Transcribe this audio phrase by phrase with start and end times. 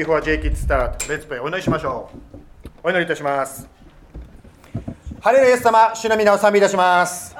[0.00, 0.96] Before JKID start.
[1.08, 1.42] Let's pray.
[1.42, 2.08] お祈りしましょ
[2.64, 2.68] う。
[2.82, 3.68] お祈りいたします。
[5.20, 7.36] ハレルヤイエス様、主の皆を賛美いたします。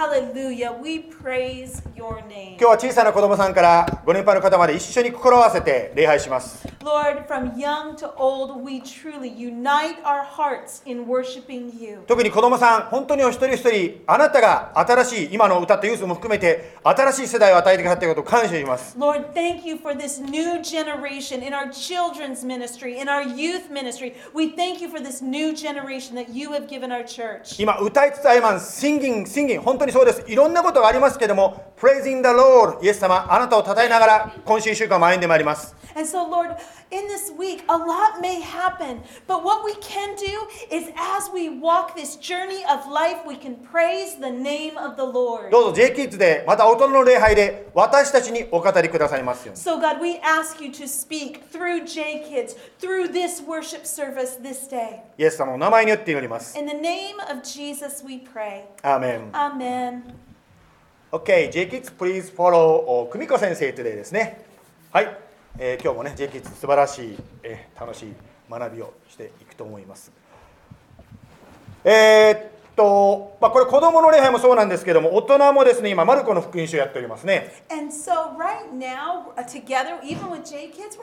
[0.00, 0.78] hallelujah.
[0.80, 2.56] We praise your name.
[2.56, 6.68] 今日は小さな子供さんからご年配の方まで一緒に心を合わせて礼拝します。
[6.84, 11.98] Lord, from young to old, we truly unite our hearts in worshiping you.
[12.06, 18.96] 特に子供さん、本当にお一人一人、あなたが新しい、今の歌ったユースも含めて、新しい世代を与えてくださったことを感謝します。
[18.96, 24.14] Lord, thank you for this new generation in our children's ministry, in our youth ministry.
[24.32, 27.60] We thank you for this new generation that you have given our church.
[27.60, 30.24] 今、歌いつつあいまん、singing, singing、本当にそうです。
[30.26, 35.77] いろんなことがありますけども、praising the Lord、イエス様、あなたを称えながら、今週1週間も歩んでまいります。
[35.97, 36.55] And so, Lord,
[36.91, 41.49] in this week, a lot may happen, but what we can do is as we
[41.49, 45.51] walk this journey of life, we can praise the name of the Lord.
[45.51, 49.61] どうぞ J キッズで、また大人の礼拝で、私たちにお語りくださいますように。
[49.61, 54.67] So, God, we ask you to speak through J Kids, through this worship service this
[54.69, 55.01] day.
[55.17, 56.57] イエス様のお名前によって祈ります。
[56.57, 58.63] In the name of Jesus, we pray.
[58.81, 59.31] アーメン。
[59.31, 60.01] Amen.
[61.11, 64.43] OK、J キッズ、please follow 久美子先生 today ですね。
[64.91, 65.17] はい、
[65.60, 68.14] えー今日もね、J キッズ、素晴らしい、えー楽しい
[68.48, 70.12] 学びをしていくと思います。
[71.84, 77.64] えーっと、まあ、これ、子供の礼拝もそうなんですけども、大人もですね、今、マルコの福音書をやっておりますね。
[77.72, 80.96] And so, right now, together, even with J Kids,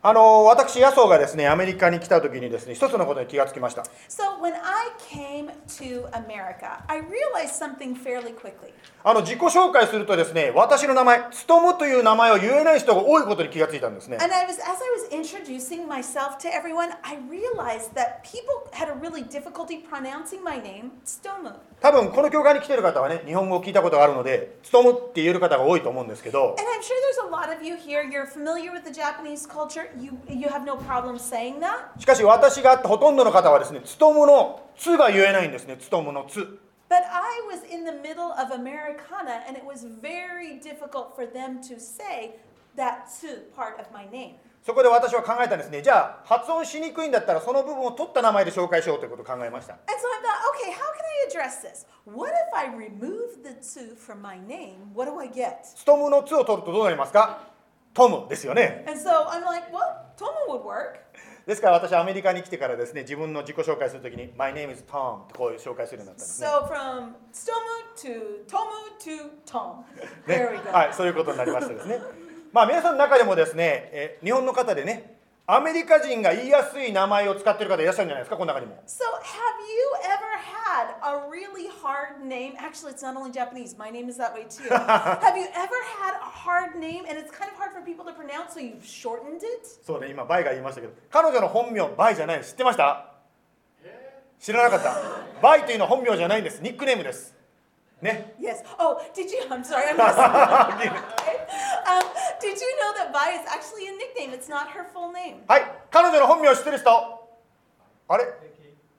[0.00, 3.82] あの私、野草がですね、アメリカに来た時にですね、一つのことに気がつきました。
[4.08, 5.50] So, when I came
[5.80, 8.72] to America, I realized something fairly quickly.
[9.02, 14.18] あの自己紹介するとですね、私の名前、つとむという名前を言えない人が多いことに気がついたんですね。
[14.20, 18.94] And I was, as I was introducing myself to everyone, I realized that people had a
[18.94, 21.54] really difficulty pronouncing my name, Stomu.
[21.80, 29.88] 多分この教会に来てる方はね、日本語を聞いたことがあるので、つとむって言える方が多いと思うんですけど、And I'm sure there's a lot of you here, you're familiar with the Japanese culture,
[30.00, 31.98] you, you have no problem saying that.
[31.98, 36.58] しかし私が会ったほとんどの方はですね、つとむのつが言えないんですね、つとむのつ。
[36.88, 41.78] But I was in the middle of Americana, and it was very difficult for them to
[41.78, 42.36] say
[42.76, 44.36] that tsu part of my name.
[44.62, 49.74] そこで私は考えたんですね、じゃあ発音しにくいんだったらその部分を取った名前で紹介しようということを考えました。
[49.74, 51.86] And so I thought, okay, how can I address this?
[52.04, 54.92] What if I remove the tsu from my name?
[54.94, 55.62] What do I get?
[55.62, 57.57] つとむのつを取るとどうなりますか
[57.98, 58.84] トムですよね。
[58.86, 61.00] And so I'm like, well, Tomo would work.
[61.46, 66.46] ですから私アメリカに来てからですね、自分の自己紹介するときに、My name is Tom ってこういう紹介するようになったんですね。
[66.46, 67.56] So from Stomu
[67.96, 68.66] to Tomu
[69.00, 69.82] to Tom.
[70.28, 70.70] ね There we go.
[70.70, 72.00] はい、そういうことになりましたですね。
[72.52, 75.17] まあ皆さんの中でもですね、え日本の方でね、
[75.50, 78.76] アメリカ人が言いやすい名前を使ってる方いらっしゃるんじゃないですか、この中にも。
[78.84, 82.52] So, have you ever had a really hard name?
[82.58, 83.74] Actually, it's not only Japanese.
[83.78, 84.68] My name is that way too.
[84.68, 88.12] have you ever had a hard name and it's kind of hard for people to
[88.12, 89.66] pronounce, so you've shortened it?
[89.86, 92.50] そうね、今、バイが言いましたけど、彼女の本名、バイじゃないです。
[92.50, 93.14] 知ってました
[94.38, 95.00] 知らなかった。
[95.40, 96.60] バイというのは本名じゃないんです。
[96.60, 97.34] ニックネームです。
[98.02, 98.34] ね。
[98.38, 98.62] Yes.
[98.78, 99.48] Oh, did you?
[99.48, 99.86] I'm sorry.
[99.88, 100.18] I'm just,
[101.88, 102.04] um,
[102.40, 104.32] did you know that Bai is actually a nickname?
[104.36, 105.42] It's not her full name.
[105.48, 108.24] はい、彼女の本名知ってる人あれ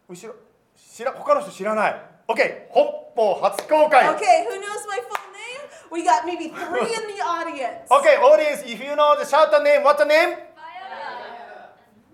[0.07, 0.35] 後ろ、
[0.75, 2.01] 知ら、他の人知らない。
[2.27, 2.85] OK、本
[3.15, 4.05] 邦初公開。
[4.15, 5.69] Okay, who knows my full name?
[5.91, 7.87] We got maybe three in the audience.
[7.89, 10.37] OK、audience, if you know the shout the name, what the name?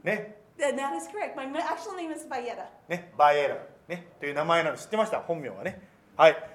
[0.03, 0.35] ね。
[0.57, 1.35] And that is correct.
[1.35, 2.67] My actual name is Bayeta.
[2.87, 3.57] ね、バイエラ、
[3.89, 5.81] ね、という名前なの知ってました本名はね。
[6.15, 6.54] はい。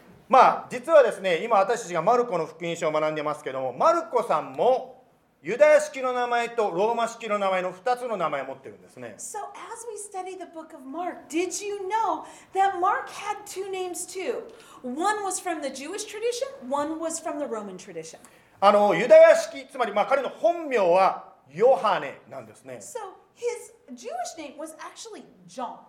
[0.31, 5.03] まあ実はですね今私たちがマルコの福音書を学んでますけどもマルコさんも
[5.43, 9.15] ユダヤ式の名前とローマ式の名前の2つの名前を持ってるんですね。
[9.17, 9.39] So
[9.73, 12.23] as we study the book of Mark, did you know
[12.53, 14.43] that Mark had two names too?
[14.83, 18.19] One was from the Jewish tradition, one was from the Roman tradition.
[18.61, 22.79] あのユダヤ式つまりまあ彼の本名はヨハネなんですね。
[22.79, 22.99] So
[23.35, 25.79] his Jewish name was actually John,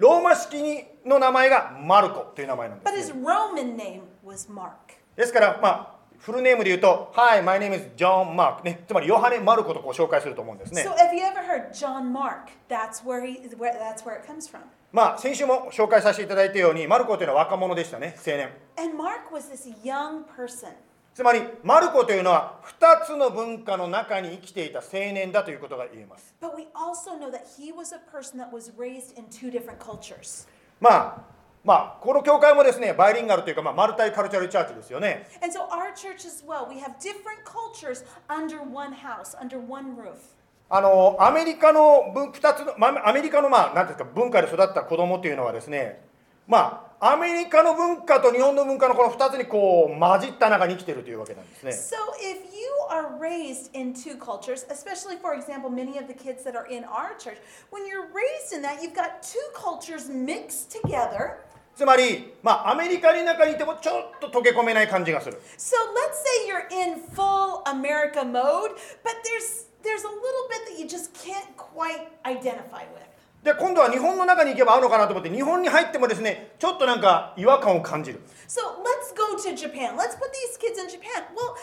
[0.00, 2.90] ローマ式にの名前がマルコという名前なんです、
[5.14, 8.82] ですから、まあ、フルネームで言うと、はい、my name is John ク、ね。
[8.88, 10.84] つまり、ヨハネ・マルコとこう紹介すると思うんですね。
[14.90, 18.48] まあ、先週も紹介させていただいたように、マルコというのは若者でしたね、青年。
[21.14, 26.34] つまりマルコというのは二つの文化の中に生きていた青年だということが言えます。
[30.80, 31.24] まあ、
[31.62, 35.26] まあ、この教会もですね、バイリンガルというか、まあ、マルタイカルチャルチャーチですよね。
[40.70, 42.74] あの、アメリカの二つの、
[43.06, 46.00] アメリカのまあ、なんですか、文化で育った子供というのはですね、
[46.46, 56.44] まあ、アメリカの文化と日本の文化のこの2つにこう混じった中に生きているというわけなんですね So if you are raised in two cultures, especially for example, many of the kids
[56.44, 57.38] that are in our church,
[57.70, 61.38] when you're raised in that, you've got two cultures mixed together.
[61.74, 70.20] つまり、まあ、アメリカの中にいてもちょっと溶け込めない感じがする So let's say you're in full America mode, but there's there's a little
[70.50, 73.09] bit that you just can't quite identify with.
[73.42, 78.20] で今度は日本の中に行けばあるのかなと思って日本に入ってもですねちょっとなんか違和感を感じる。
[78.46, 79.96] So let's go to Japan.
[79.96, 81.24] Let's put these kids in Japan.
[81.34, 81.56] Well,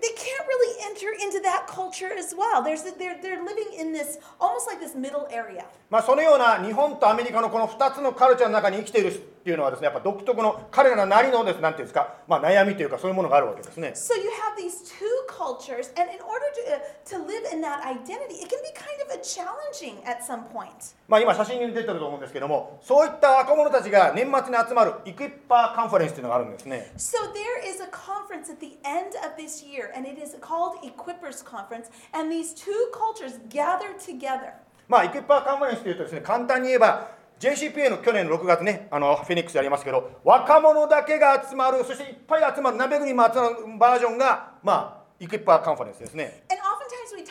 [0.00, 2.62] they can't really enter into that culture as well.
[2.62, 5.64] There's they're they're living in this almost like this middle area.
[5.90, 9.12] まあそのような日本とアメリカのこの2つのカルチャーの中に生きているっ
[9.46, 17.86] ていうのはですねやっぱ独特の彼らなりのですなんていうんですか、まあ、悩みというかそういうものがあるわけですね So you have these two cultures, and in order to uh, to live in that
[17.86, 20.96] identity, it can be kind of a challenging at some point.
[21.06, 30.36] まあ今写真に出てると思うんですけどもそういった若者たちが年末に集まるイクイッパーカンファレンスというのがあるんですね So there is a conference at the end of this year, and it is
[30.40, 34.52] called Equippers Conference, and these two cultures gather together.
[34.88, 37.08] まあイクイッパーカンファレンスというとですね簡単に言えば
[37.40, 46.62] JCPA の去年の6月ねあのフェニックスでありますけど若者だけが集まるそしていっぱい集まる何百人も集まるバージョンがまあイクイッパーカンファレンスですね And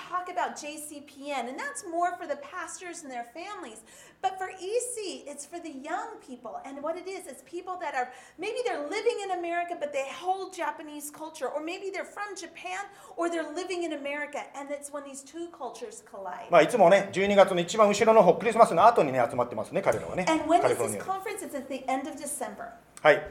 [0.04, 3.80] talk about JCPN, and that's more for the pastors and their families.
[4.22, 6.60] But for EC, it's for the young people.
[6.66, 10.06] And what it is, is people that are maybe they're living in America, but they
[10.12, 12.84] hold Japanese culture, or maybe they're from Japan,
[13.16, 14.40] or they're living in America.
[14.54, 16.50] And it's when these two cultures collide.
[16.50, 21.46] まあいつもね12月の一番後ろの方クリスマスの後にね集まってますね彼らはね And when カリ is フォル this ニアで conference?
[21.46, 22.72] It's at the end of December.
[23.02, 23.22] はい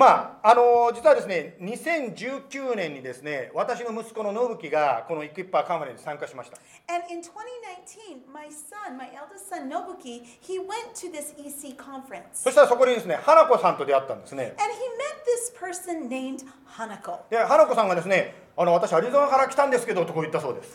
[0.00, 6.56] まああの実はですね2019年にですね私の息子の信樹がこのイクイッパーカンファレンスに参加しました
[6.88, 12.24] And in 2019, my son, my eldest son Nobuki, he went to this EC conference.
[12.32, 17.18] そしたらそこにですね花子さんと出会ったんですね And he met this person named Hanako.
[17.28, 20.68] で花子さんがですねあの私アリゾナから来たんですけどとこう言ったそうです。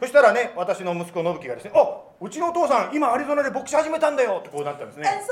[0.00, 5.08] そしたらね、私の息子のぶきがですね、あうちのお父さん、今アリゾナで牧師始めたんだよとこうなったんですね。
[5.08, 5.24] Says,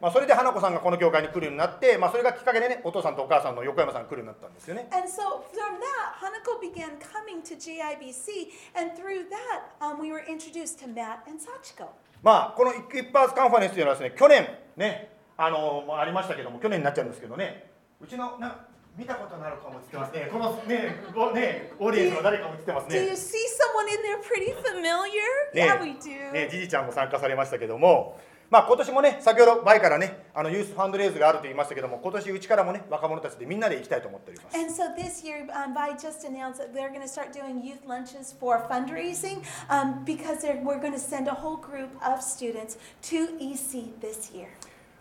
[0.00, 4.88] まあそれで花子さんがこの教会に来るようになって、まあ、それがきっかけでね、お父さんとお母さんの横山さんが来るようになったんですよね。
[4.92, 10.88] And so from that, Hanako began coming to GIBC, and through that,、um, we were introduced to
[10.88, 11.88] Matt and Sachiko.
[12.22, 14.46] まあこのイクイッパーズカンファレンスというのはですね去年
[14.76, 17.70] ねあのありましたけども去年になっちゃうんですけどね
[18.00, 25.54] うちのな見たことのある顔も映ってますねこのねおねオーディエンスの誰かも映ってます Do you ね see someone in there pretty familiar?
[25.54, 26.32] ね Yeah, we do.
[26.32, 28.18] ねじじちゃんも参加されましたけども
[28.48, 34.56] まあ今年もね、先ほど前からね、あのユースファンドレーズがあると言いましたけども、今年うちからもね、若者たちでみんなで行きたいと思っております。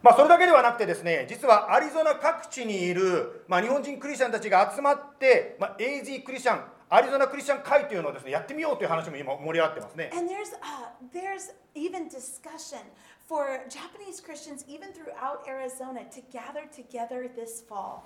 [0.01, 12.79] まあそれだけではなくてですね、実はアリゾナ各地にいる、まあ、日本人クリスチャンたちが集まって、まあ、AZ クリスチャンアリゾナクリスチャン会というのをですねやってみようという話も今盛り上がってますね And there's, uh, there's even discussion
[13.27, 18.01] for Japanese Christians, even throughout Arizona, to gather together this fall.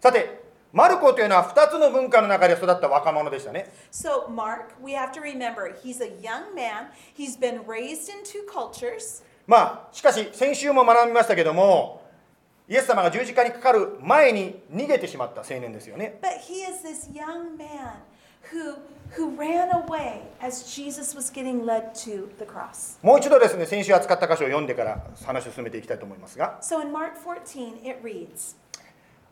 [0.00, 6.86] さてマルコというのは2つの文化の中で育った若者でしたね So, Mark, we have to remember, he's a young man.
[7.14, 9.22] He's been raised in two cultures.
[9.46, 12.00] まあしかし先週も学びましたけども
[12.68, 17.96] イエス様が十字架にかかる前に逃げてしまった青年ですよね But he is this young man
[18.50, 18.76] who,
[19.16, 22.98] who ran away as Jesus was getting led to the cross.
[23.02, 26.58] もう一度ですね先週扱った箇所を読んでから話を進めていきたいと思いますが。
[26.62, 28.56] So, in Mark 14, it reads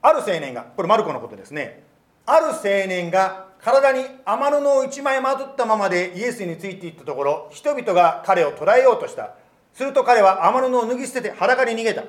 [0.03, 1.83] ある青年がこれマルコのことですね。
[2.27, 9.35] ある青年が体に天布を一枚まとったままでイエスについていったところ人々が彼を捕らえようとした。
[9.75, 12.03] すると彼は天布を脱ぎ捨てて裸に逃げた。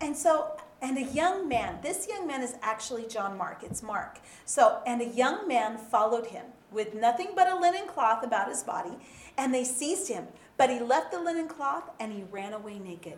[0.00, 0.44] And so,
[0.81, 4.19] and a young man, this young man is actually John Mark, it's Mark.
[4.45, 8.63] So, and a young man followed him with nothing but a linen cloth about his
[8.63, 8.97] body,
[9.37, 10.27] and they seized him.
[10.57, 13.17] But he left the linen cloth and he ran away naked.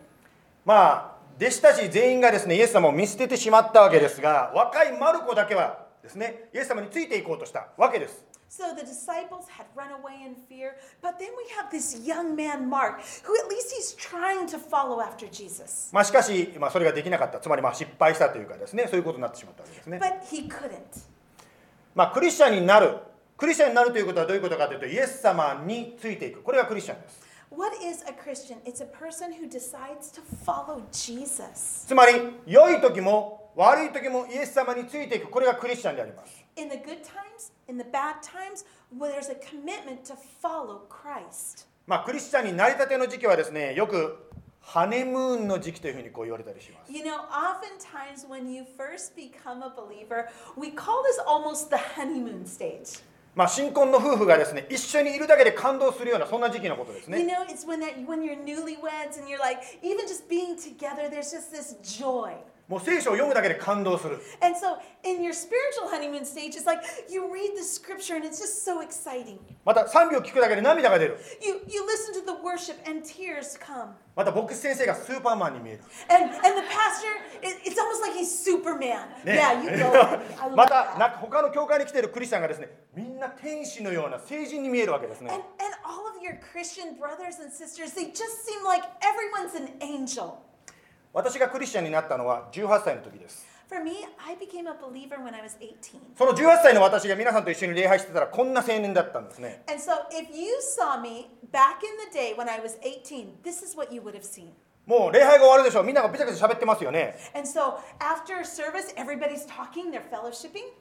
[0.66, 12.35] まあ弟子たち全員がですねイエス様を見捨ててしまったわけですが若いマルコだけはですねイエス様についていこうとしたわけです So the disciples had run away in fear, but then we have this young
[12.35, 15.91] man, Mark, who at least he's trying to follow after Jesus.
[15.93, 20.79] まあしかし、まあ、それができなかったつまりまあ失敗したというかですねそういうことになってしまったわけですね But he couldn't.
[21.95, 22.97] まあクリスチャンになる
[23.37, 28.59] クリスチャンになるということはどういうことかというとイエス様についていくこれがクリスチャンです What is a Christian?
[28.65, 31.87] It's a person who decides to follow Jesus.
[31.87, 32.13] つまり
[32.47, 38.64] 良い時も悪い時もイエス様についていくこれがクリスチャンであります In the good times, in the bad times,
[38.96, 41.68] well, there's a commitment to follow Christ.
[41.88, 44.30] まあクリスチャンになりたての時期はですねよく
[44.62, 52.46] ハネムーンの時期というふうにこう言われたりします You know, oftentimes when you first become a believer, we call this almost the honeymoon
[52.46, 53.02] stage.
[53.36, 60.30] まあ新婚の夫婦がですね一緒にいるだけで感動するようなそんな時期のことです You ね know, it's when that when you're newlyweds and you're like, even just
[60.30, 62.34] being together, there's just this joy.
[62.69, 68.27] もう聖書を読むだけで感動する And so in your spiritual honeymoon stage, it's like you read the scripture and
[68.27, 69.39] it's just so exciting.
[69.65, 73.93] また賛美を聞くだけで涙が出る You you listen to the worship and tears come.
[74.15, 77.09] また牧師先生がスーパーマンに見える And and the pastor,
[77.41, 79.09] it, it's almost like he's Superman.
[79.25, 79.85] ね Yeah, you
[80.51, 88.85] love また.なんか他の教会に来ているクリスチャンがですねみんな天使のような聖人に見えるわけですね And, and all of your Christian brothers and sisters, they just seem like
[89.01, 90.43] everyone's an angel.
[91.13, 93.47] 私がクリスチャンになったのは18歳の時です。
[96.17, 99.63] その18歳の私が皆さんと一緒に礼拝してたらこんな青年だったんですね。
[104.87, 105.85] もう礼拝が終わるでしょう。
[105.85, 107.15] みんながビチャビチゃ喋ってますよね。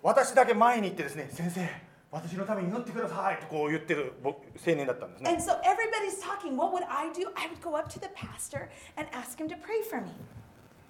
[0.01, 1.67] 私だけ前に行ってですね、先生。
[2.09, 6.55] 私のために祈ってくださいとこう言ってる僕青年だったんですね And so everybody's talking.
[6.55, 7.27] What would I do?
[7.35, 10.11] I would go up to the pastor and ask him to pray for me.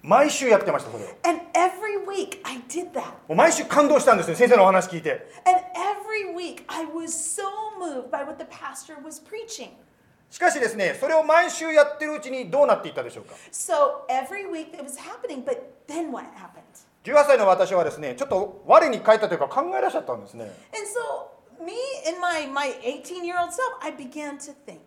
[0.00, 3.02] 毎週やってましたそれを And every week I did that.
[3.26, 7.42] もう毎週感動したんですね先生のお話聞いて And every week I was so
[7.80, 9.70] moved by what the pastor was preaching.
[10.30, 15.58] しかしですねそれを毎週やってるうちにどうなっていったでしょうか So every week it was happening, but
[15.88, 16.67] then what happened?
[17.04, 21.72] 18歳の私はですねちょっと我に返ったというか考え出しちゃったんですね And so me
[22.08, 24.78] in my my 18 year old self, I began to think.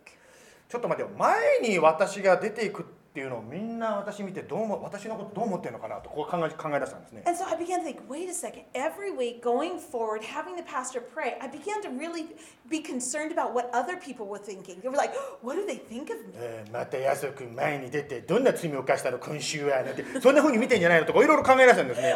[0.70, 10.56] ちょっと待ってよ前に私が出ていくっていうのをみんな私見てどうも私のことどう思ってるのかなとこう考え考え出したんですね And so I began to think, wait a second, every week going forward, having
[10.56, 12.28] the pastor pray, I began to really
[12.70, 14.80] be concerned about what other people were thinking.
[14.82, 16.34] They were like, what do they think of me?
[16.36, 22.16] えーまた安く前に出てどんな罪を犯したの今週はなんてそんな風に見てんじゃないのとかいろいろ考え出したんですね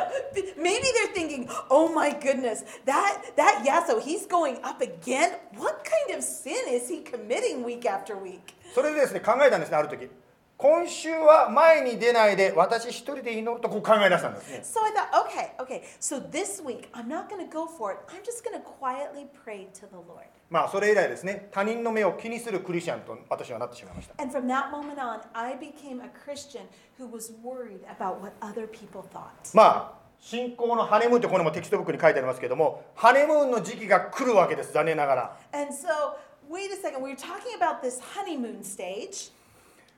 [0.58, 5.32] Maybe they're thinking, oh my goodness, that that Yasso, he's going up again.
[5.58, 8.40] What kind of sin is he committing week after week?
[8.74, 10.10] それでですね考えたんですねある時
[10.58, 15.84] 今週は前に出ないで私一人で祈るとこう考え出したんですね So I thought, okay, okay.
[16.00, 18.00] So this week, I'm not going to go for it.
[18.08, 20.28] I'm just going to quietly pray to the Lord.
[20.50, 26.62] まあそれ以来ですね他人の目を気にするクリスチャンと私はなってしまいました And from that moment on, I became a Christian
[26.98, 29.32] who was worried about what other people thought.
[29.54, 36.16] まあ信仰のハネムーンってこれもテキストブックに書いてありますけどもハネムーンの時期が来るわけです残念ながら And so,
[36.50, 39.32] wait a second, we were talking about this honeymoon stage.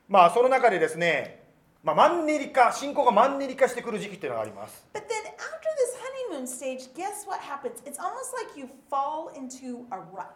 [0.07, 1.43] まあその中でですね、
[1.83, 5.95] まあ、マンネリ化信仰がマンネリ化してくる時期っていうのがあります But then after this
[6.31, 7.81] honeymoon stage, guess what happens?
[7.85, 10.27] It's almost like you fall into a rut.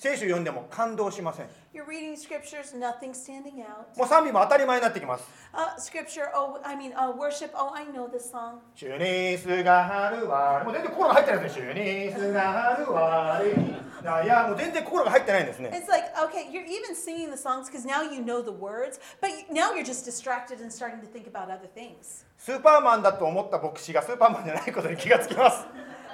[0.00, 3.98] 聖書読んでも感動しません You're reading scriptures, nothing standing out.
[3.98, 8.60] もう賛美も当たり前になってきます Uh, scripture, oh, I mean, uh, worship, oh, I know this song.
[8.74, 12.40] シュニスが春はもう全然心が入ってないですねシュニスが
[12.76, 19.28] 春はレにいやもう全然心が入ってないんですね It's like, okay, you're even singing the songs because now you know the words, but
[19.52, 22.24] now you're just distracted and starting to think about other things.
[22.38, 25.66] スーパーマンだと思った牧師がスーパーマンじゃないことに気がつきます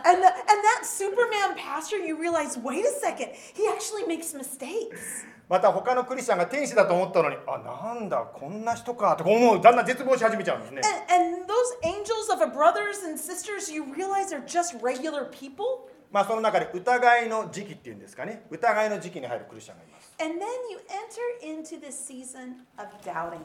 [0.06, 5.26] And, the, and that Superman pastor, you realize, wait a second, he actually makes mistakes.
[5.48, 15.30] また他のクリスチャンが天使だと思ったのにあなんだこんな人かとか思うだんだん絶望し始めちゃうんですね And, and those angels of our brothers and sisters, you realize are just regular
[15.30, 15.92] people.
[16.10, 23.42] まあその中で疑いの時期っていうんですかね疑いの時期に入るクリスチャンがいます And then you enter into this season of doubting.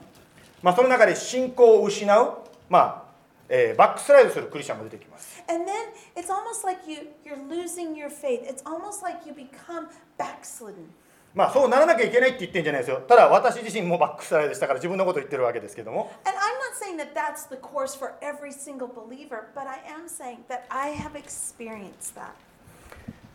[0.62, 3.09] まあその中で信仰を失うまあ、
[3.53, 5.73] えーバックスライドするクリスチャンも出てきます And then
[6.15, 8.41] it's almost like you, you're losing your faith.
[8.47, 10.87] It's almost like you become backslidden.
[11.33, 19.79] まあそうならなきゃいけないって言ってんじゃないですよただ私自身もバックスライドしたから自分のことを言ってるわけですけども And I'm not saying that that's the course for every single believer, but I
[19.89, 22.35] am saying that I have experienced that.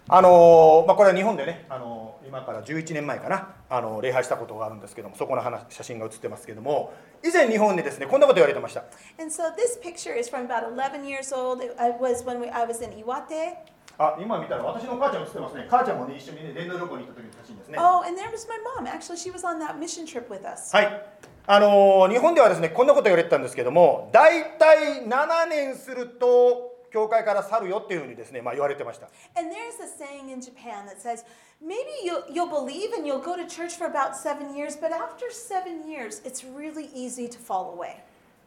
[0.09, 6.93] あのーまあ、これは日本でね、あのー今から11年前かな、あのー礼拝したことがあるんですけどもそこの話写真が写ってますけども
[7.25, 8.85] 以前日本でですねこんなこと言われてました
[9.21, 11.61] And so this picture is from about 11 years old.
[11.79, 13.55] I was when we, I was in Iwate.
[13.99, 18.87] あ今見たら私の母ちゃん写ってますね母ちゃんもね一緒にね伝道旅行に行った時の写真ですね Oh, and there was my mom.
[18.87, 20.77] Actually, she was on that mission trip with us.
[20.77, 21.03] はい
[21.49, 31.27] あのー日本ではですねこんなこと言われてたんですけども大体7年すると教会から去るよっていうふうにですね、まあ、言われてました And there's a saying in Japan that says,
[31.61, 35.31] maybe you'll, you'll believe and you'll go to church for about seven years, but after
[35.31, 38.03] seven years, it's really easy to fall away.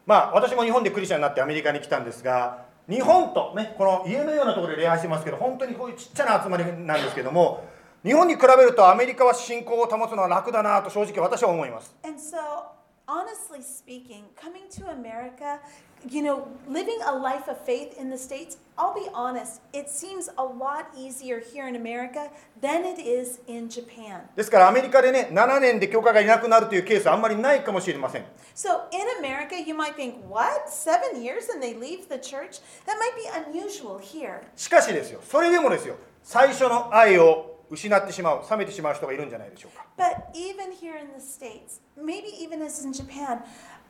[0.08, 7.63] まあ私も日本でクリスチャンになってアメリカに来たんですが日本とねこの家のようなところで礼拝してますけど本当にこういうちっちゃな集まりなんですけども
[8.03, 12.39] 日本に比べるとアメリカは信仰を保つのは楽だなと正直私は思います And so,
[13.06, 15.60] honestly speaking, coming to America,
[16.11, 20.29] you know, living a life of faith in the States, I'll be honest, it seems
[20.37, 22.29] a lot easier here in America
[22.61, 24.23] than it is in Japan.
[24.37, 28.25] ですからアメリカでね7年で教会がいなくなるというケースはあんまりないかもしれません
[28.55, 30.69] So, in America, you might think, what?
[30.69, 32.61] Seven years and they leave the church?
[32.87, 34.41] That might be unusual here.
[34.57, 43.41] しかしですよそれでもですよ最初の愛を失ってしまう冷めてしまう人がいるんじゃないでしょうか But even here in the States, maybe even as in Japan,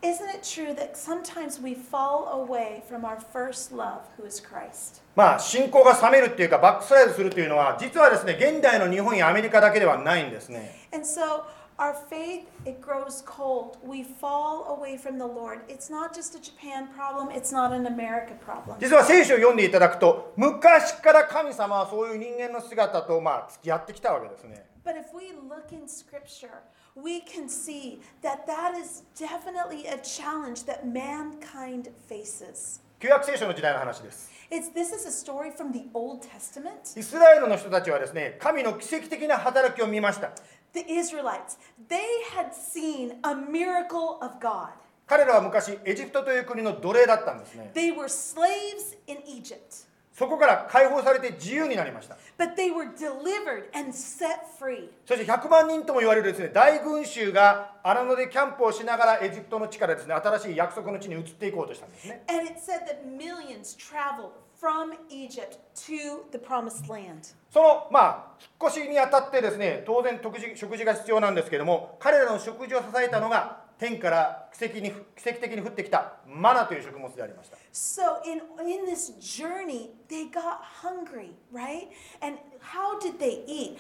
[0.03, 5.01] isn't it true that sometimes we fall away from our first love, who is Christ?
[5.17, 11.45] まあ信仰が冷めるっていうかバックスライドするというのは実はですね現代の日本やアメリカだけではないんですね And so
[11.77, 13.79] our faith, it grows cold.
[13.83, 15.63] We fall away from the Lord.
[15.69, 18.77] It's not just a Japan problem, it's not an America problem.
[18.81, 26.61] 実は聖書を読んでいただくと昔から神様はそういう人間の姿とまあ付き合ってきたわけですね But if we look in Scripture,
[26.99, 32.81] we can see that that is definitely a challenge that mankind faces.
[33.01, 36.99] 旧約聖書の時代の話です It's, this is a story from the Old Testament.
[36.99, 40.31] イスラエルの人たちはですね神の奇跡的な働きを見ました
[40.73, 42.01] The Israelites, they
[42.35, 44.69] had seen a miracle of God.
[45.07, 49.87] 彼らは昔エジプトという国の奴隷だったんですね They were slaves in Egypt,
[50.20, 54.90] そこから解放されて自由になりました but they were delivered and set free.
[55.06, 67.34] そして100万人とも言われるですね大群衆が荒野でキャンプをしながらエジプトの地からですね新しい約束の地に移っていこうとしたんですね And it said that millions traveled from Egypt to the promised land.
[67.50, 77.58] そのまあ引っ越しにあたってですね当然食事食事が必要なんですけども彼らの食事を支えたのが天から奇跡に奇跡的に降ってきたマナという食物でありました。
[77.72, 81.88] So in in this journey, they got hungry, right?
[82.22, 83.78] And how did they eat?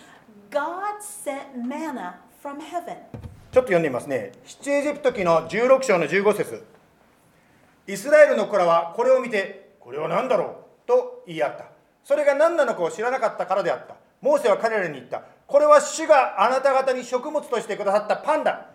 [0.49, 2.95] God sent manna from heaven.
[3.51, 4.31] ちょっと読んでみますね。
[4.45, 6.63] 出エジプト記の16章の15節。
[7.85, 10.87] イスラエルの子らはこれを見てこれは何だろう？
[10.87, 11.65] と言い合った。
[12.05, 13.95] それが何なのかを知らなかったからであった。
[14.21, 15.23] モーセは彼らに言った。
[15.45, 18.67] これは主があなた方に食物としてくださったパンだ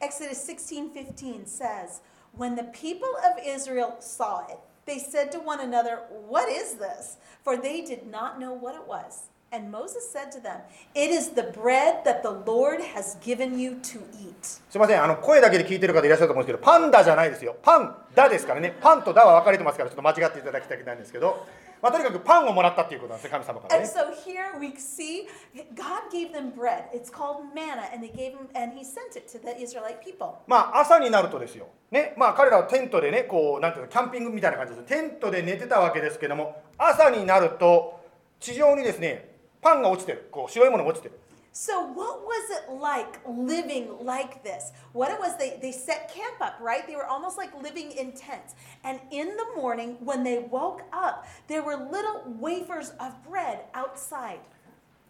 [0.00, 2.00] Exodus 16:15 says,
[2.32, 7.16] "When the people of Israel saw it, they said to one another, "What is this?"
[7.42, 9.28] For they did not know what it was.
[9.56, 10.60] And Moses said to them,
[10.94, 15.02] "It is the bread that the Lord has given you to eat." すいません。
[15.02, 17.56] あの声だけで聞いてる方いらっしゃると思うんですけどパンダじゃないですよ。
[17.62, 18.76] パンダですからね。
[18.82, 21.46] パンとダは分かれてますからちょっと間違っていただきたくないんですけど、
[21.80, 23.84] まあ、とにかくパンをもらったっていうことなんですね神様からね。
[23.84, 25.26] And so here we see
[25.74, 26.90] God gave them bread.
[26.92, 30.34] It's called manna, and they gave him, and He sent it to the Israelite people.
[30.46, 32.12] まあ朝になるとですよ、ね。
[32.18, 34.86] まあ、彼らはテントでねこうなんていうのキャンピングみたいな感じです。
[34.86, 38.00] テントで寝てたわけですけども朝になると
[38.40, 39.35] 地上にですね
[39.66, 41.18] パンが落ちてるこう白いものが落ちてる
[41.52, 44.74] So what was it like living like this?
[44.92, 46.86] What it was, they, they set camp up, right?
[46.86, 48.54] They were almost like living in tents.
[48.84, 54.40] And in the morning, when they woke up, there were little wafers of bread outside.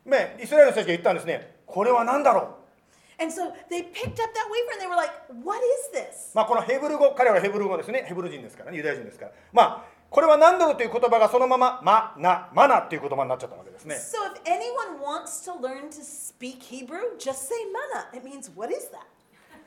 [0.06, 5.10] ねイスラエルの人たちが言ったんですねこれは何だろう And so they picked up that wafer and they were like,
[5.42, 6.30] What is this?
[6.32, 18.06] まあこのヘブル語彼らはヘブル語ですねヘブル人ですからねユダヤ人ですからまあこれは何度という言葉がそのままマナマナという言葉になっちゃったわけですね So if anyone wants to learn to speak Hebrew, just say mana.
[18.14, 19.04] It means, What is that?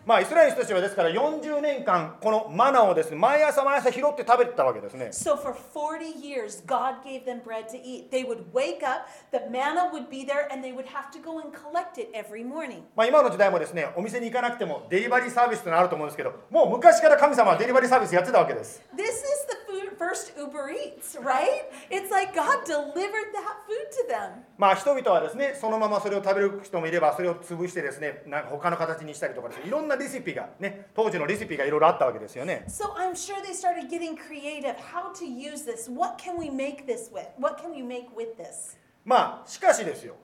[0.10, 8.10] まあイスラエルの人たちはですから40年間このマナをですね毎朝毎朝拾って食べてたわけですね So for 40 years, God gave them bread to eat.
[8.10, 11.38] They would wake up, the manna would be there, and they would have to go
[11.40, 12.82] and collect it every morning.
[12.96, 21.70] まあ今の時代もですねお店に行かなくてもデリバリーサービスというのがあると思うんですけどもう昔から神様はデリバリーサービスやってたわけです This is the food, first Uber Eats, right?
[21.92, 24.42] It's like God delivered that food to them.
[24.58, 34.76] まあ人々はですねそのままそれを食べる人もいればそれを潰してですねなんか他の形にしたりとかですねいろんなレシピがね当時のレシピがいろいろあったわけですよね So I'm sure they started getting creative.
[34.76, 35.92] How to use this?
[35.92, 37.28] What can we make this with?
[37.38, 38.78] What can we make with this?
[39.06, 40.16] まあしかしですよ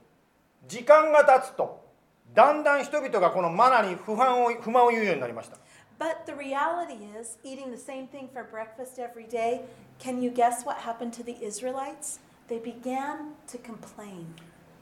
[0.66, 1.84] 時間が経つと
[2.34, 5.56] だんだん人々がこのマナに不満を不満を言うようになりました
[5.98, 9.62] But the reality is, eating the same thing for breakfast every day,
[9.98, 12.20] can you guess what happened to the Israelites?
[12.48, 14.34] They began to complain.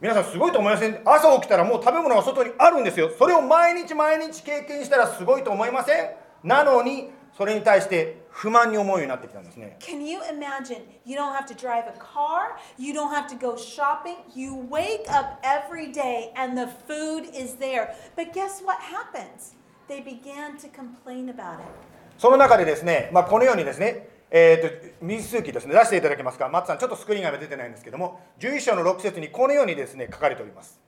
[0.05, 6.11] 皆さんすごいと思いません朝起きたらもう食べ物が外にあるんですよそれを毎日毎日経験したらすごいと思いません
[6.43, 10.83] なのにそれに対して不満に思うようになってきたんですね Can you imagine?
[11.07, 15.09] You don't have to drive a car, you don't have to go shopping, you wake
[15.09, 17.95] up every day and the food is there.
[18.15, 19.55] But guess what happens?
[19.89, 21.95] They began to complain about it.
[22.19, 25.75] その中でですね、まあ、このようにですね、えー、と民数記ですね。
[25.75, 26.49] 出していただけますか？
[26.49, 30.81] 松さんちょっとスクリーンが出てないんですけども11章の6節にこのようにですね書かれております。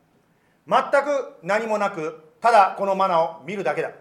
[0.66, 3.92] 全く何もなくただこのマナを見るだけだ。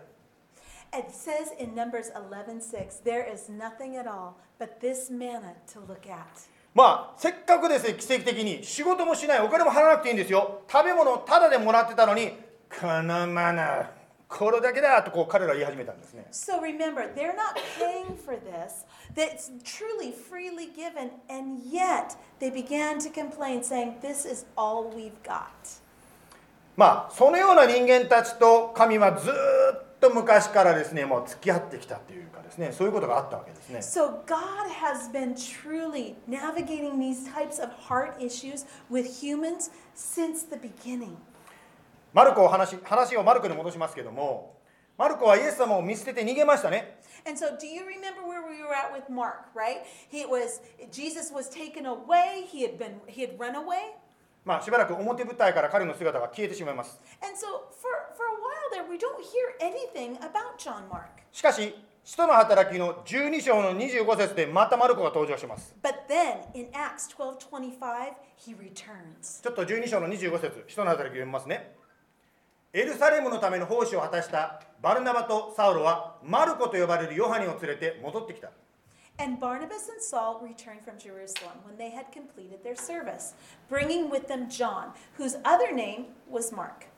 [0.97, 6.09] It says in Numbers 11:6, there is nothing at all but this manna to look
[6.11, 6.25] at.
[6.73, 10.61] まあせっかくですね奇跡的に仕事もしないお金も払わなくていいんですよ。
[10.67, 12.31] 食べ物をタダでもらってたのに
[12.81, 13.91] このマナ
[14.27, 16.25] これだけだとこう彼らは言い始めたんですね。
[16.31, 18.83] So remember, they're not paying for this.
[19.15, 25.21] That's truly freely given, and yet they began to complain, saying, This is all we've
[25.23, 25.79] got.
[26.75, 40.43] まあそのような人間たちと神はずーっと昔からですねもう付き合ってきたというかですねそういうことがあったわけですね So God has been truly navigating these types of heart issues with humans since
[40.49, 41.15] the beginning.
[42.13, 44.57] マルコを話話をマルコに戻しますけども
[44.97, 48.24] マルコはイエス様を見捨てて逃げましたね And so, do you remember
[48.55, 49.49] we were at with Mark?
[49.53, 49.85] Right?
[50.09, 52.45] He was Jesus was taken away.
[52.47, 53.95] He had been he had run away.
[54.45, 61.07] まあしばらく表舞台から彼の姿が消えてしまいます And so, for for a while there, we don't hear anything about John Mark.
[61.31, 69.41] しかし使徒の働きの12章の25節でまたマルコが登場します But then in Acts 12:25, he returns.
[69.41, 71.73] ちょっと12章の25節使徒の働きを読みますね
[72.75, 78.51] エルサレムのための奉仕を果たしたバルナバとサウロはマルコと呼ばれるヨハネを連れて戻ってきた
[79.17, 83.33] And Barnabas and Saul returned from Jerusalem when they had completed their service,
[83.69, 86.89] bringing with them John, whose other name was Mark.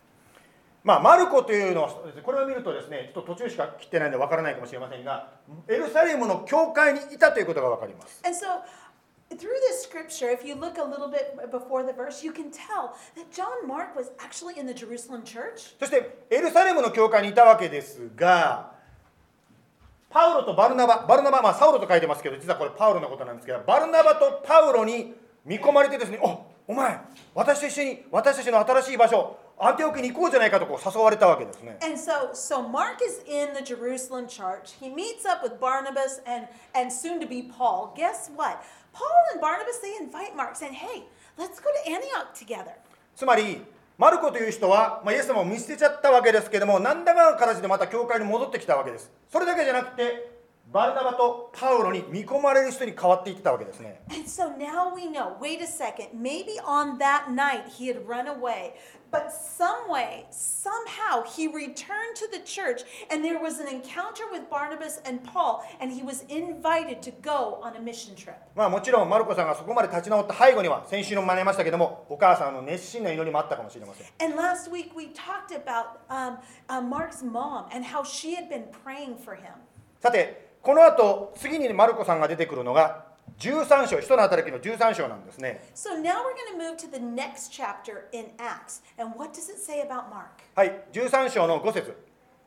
[0.84, 1.90] まあ、マルコというのは
[2.24, 5.32] これを見るとですねちょっと途中しか切ってないんでわからないかもしれませんが
[5.68, 8.64] エルサレムの教会にいたということがわかります And so,
[9.39, 12.97] through this scripture, if you look a little bit before the verse, you can tell
[13.17, 15.75] that John Mark was actually in the Jerusalem church.
[15.79, 18.73] そしてエルサレムの教会にいたわけですが
[20.11, 27.01] パウロとバルナババルナバまあサウロと書いてますけど実はこれパウロのことなんですけどバルナバとパウロに見込まれてですねおお前
[27.35, 34.75] 私と一緒に私たちの新しい場所アンテオキに行こうじゃないかとこう誘われたわけですね And so, so Mark is in the Jerusalem church.
[34.81, 37.95] He meets up with Barnabas and, and soon to be Paul.
[37.97, 38.63] Guess what?
[38.98, 41.06] Paul and Barnabas, they invite Mark, saying, hey,
[41.38, 42.74] let's go to Antioch together.
[43.16, 43.62] つまり
[43.98, 50.37] マルコという人は、まあ、イエス様を見捨てちゃったわけですけども何らかの形でまた教会に戻ってきたわけですそれだけじゃなくて
[50.72, 58.28] バルナバとパウロに見込まれる人に変わっていってたわけですね And so now we know, wait a second, maybe on that night he had run
[58.28, 58.74] away,
[59.10, 64.50] but some way, somehow he returned to the church and there was an encounter with
[64.50, 68.36] Barnabas and Paul and he was invited to go on a mission trip.
[68.54, 78.50] まあもちろんマルコさんがそこまで立ち直った背後には先週の学びましたけどもお母さんの熱心な祈りもあったかもしれません And last week we talked about um, uh, Mark's mom and how she had
[78.50, 79.54] been praying for him.
[80.02, 83.06] さてこのあと次にマルコさんが出てくるのが
[83.40, 85.64] 13章、人の働きの13章なんですね。
[90.56, 91.96] はい、13章の5節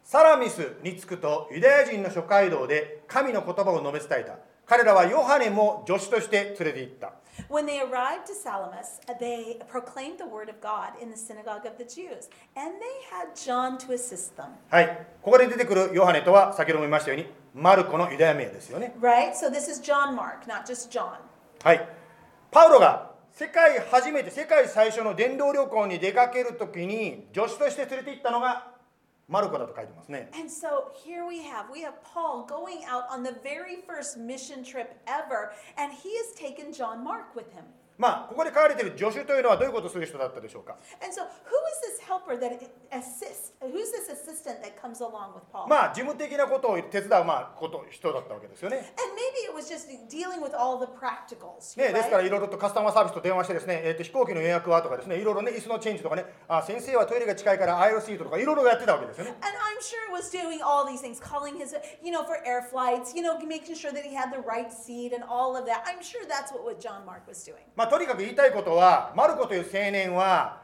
[0.04, 4.36] サラミスに着くとユダヤ人の諸街道で神の言葉を述べ伝えた。
[4.66, 7.14] 彼らはヨハネも助手として連れて行った。
[14.68, 17.39] はい、ここで出てくるヨハネとは先ほども言いましたように。
[17.54, 19.32] マルコのユダヤ名ですよね Right?
[19.34, 21.18] So this is John Mark, not just John.
[21.62, 21.88] はい
[22.50, 28.66] パウロが世界初めて世界最初の伝道旅行に出かけるときに助手として連れて行ったのが
[29.28, 34.64] マルコだと書いてますね And so here we have we have Paul going out on the very first mission
[34.64, 37.62] trip ever, and he has taken John Mark with him.
[38.00, 41.28] まあ、ここで書かれている助手というのはどういうことをする人だったでしょうか？So,
[45.68, 48.94] まあ、事務的なことを手伝う、まあ、こと人だったわけですよね。
[51.76, 59.36] ね、ですから、いろいろとカスタマーサービスと電話してですね、えー、と飛行機の予約はとかですね、いろいろね、椅子のチェンジとかね、あ先生はトイレが近いからアイロシートとかいろいろやってたわけですよね。
[67.76, 70.62] まあ、とにかく言いたいことはマルコという青年は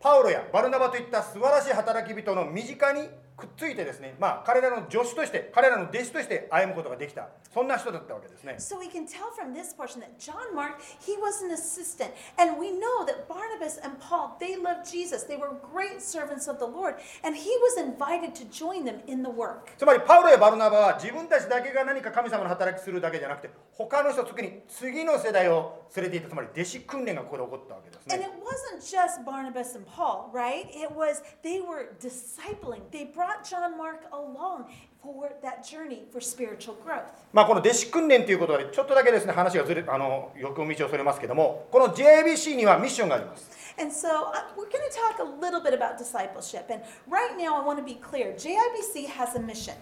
[0.00, 12.10] パウロやバルナバといった素晴らしい働き人の身近にくっついてですね、まあ、彼らの助手として彼らの弟子として歩むことができたそんな人だったわけですね So we can tell from this portion that John Mark, he was an assistant.
[12.36, 15.22] And we know that Barnabas and Paul, they loved Jesus.
[15.22, 16.96] They were great servants of the Lord.
[17.22, 19.70] And he was invited to join them in the work.
[19.78, 30.66] つまりパウロやバルナバは自分たちだけが何か神様の働きするだけじゃなくて他の人特に次の世代を連れていったつまり弟子訓練がここで起こったわけです And ね it wasn't just Barnabas and Paul, right?
[30.74, 32.82] It was they were discipling.
[32.90, 34.66] They brought John Mark along
[35.00, 37.06] for that journey for spiritual growth.
[37.32, 43.48] まあこの弟子訓練ということでちょっとだけですね話がずれあの横道をそれますけどもこの JIBC にはミッションがあります
[43.80, 46.68] And so uh, we're going to talk a little bit about discipleship.
[46.68, 49.74] And right now, I want to be clear JIBC has a mission.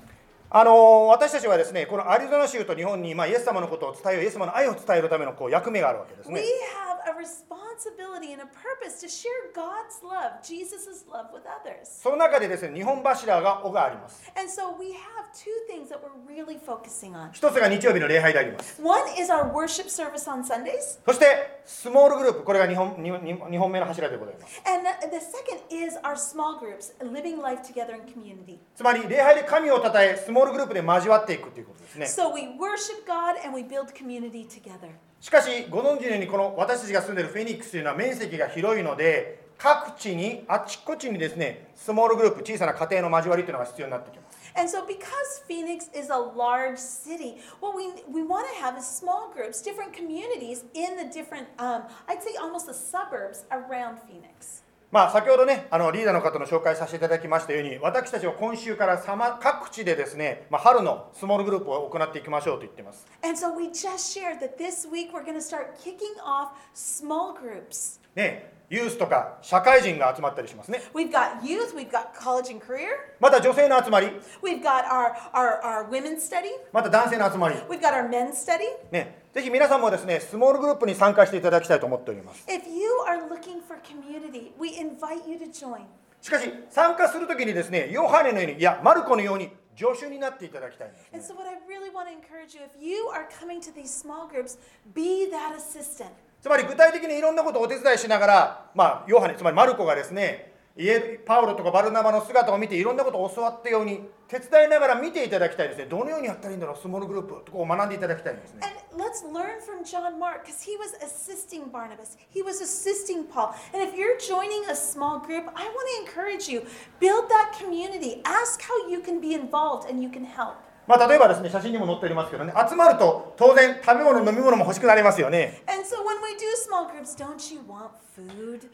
[0.49, 11.27] あの私たちはですねこのアリゾナ州と日本に、まあ、イエス様のことを伝えようイエス様の愛を伝えるためのこう役目があるわけです We ね have a responsibility and a purpose to share God's love, Jesus' love
[11.35, 11.85] with others.
[11.85, 17.33] その中でですね日本柱が尾があります And so we have two things that we're really focusing on.
[17.33, 26.59] 一つが日曜日の礼拝であります One is our worship service on Sundays, そしてスモールグループこれが日本二二二本目の柱でございます and the, second is our small
[26.59, 28.59] groups, living life together in community.
[28.77, 34.91] つまり礼拝で神を称えスモールグループで交わっていくということですね So we worship God and we build community together.
[35.19, 48.79] しかしご存知のようにこの私たちが住んでいるフェニックスというのは面積が広いので各地にあちこちにですねスモールグループ小さな家庭の交わりというのが必要になってきます And so, because Phoenix is a large city, what we, we want to have
[48.79, 53.99] is small groups, different communities in the different, um, I'd say almost the suburbs around
[54.09, 54.63] Phoenix.
[54.93, 66.51] まあ先ほどねあのリーダーの方の紹介させていただきましたように私たちは今週からさま各地でですね、まあ、春のスモールグループを行っていきましょうと言っています And so, we just shared that this week we're going to start kicking off
[66.75, 68.01] small groups.
[68.15, 72.89] ねユースとか社会人が集まったりしますね We've got youth, we've got college and career,
[73.21, 74.09] また女性の集まり
[74.43, 78.65] we've got our, our, our women's study, また男性の集まり we've got our men's study.
[78.91, 85.83] ねぜひ皆さんもですねスモールグループに参加していただきたいと思っております If you are looking for community, we invite you to join.
[86.21, 93.93] しかし参加するときにですねヨハネのようにいやマルコのように助手になっていただきたいんです、ね And、so, what I really want to encourage you if you are coming to these
[93.93, 94.59] small groups,
[94.95, 96.11] be that assistant.
[96.41, 113.25] つまり具体的にいろんなことをお手伝いしながらまあヨハネつまりマルコがですねイエパウロとかバルナバの姿を見ていろんなことを教わったように手伝いながら見ていただきたいですねどのようにやったらいいんだろうスモールグループとこう学んでいただきたいんですね And let's learn from John Mark because he was assisting Barnabas, he was assisting
[113.25, 113.55] Paul.
[113.73, 116.67] And if you're joining a small group, I want to encourage you
[117.01, 120.57] build that community, ask how you can be involved and you can help.
[120.87, 125.63] まあ、例えばですね、写真にも載っておりますけどね、集まると当然食べ物、飲み物も欲しくなりますよね。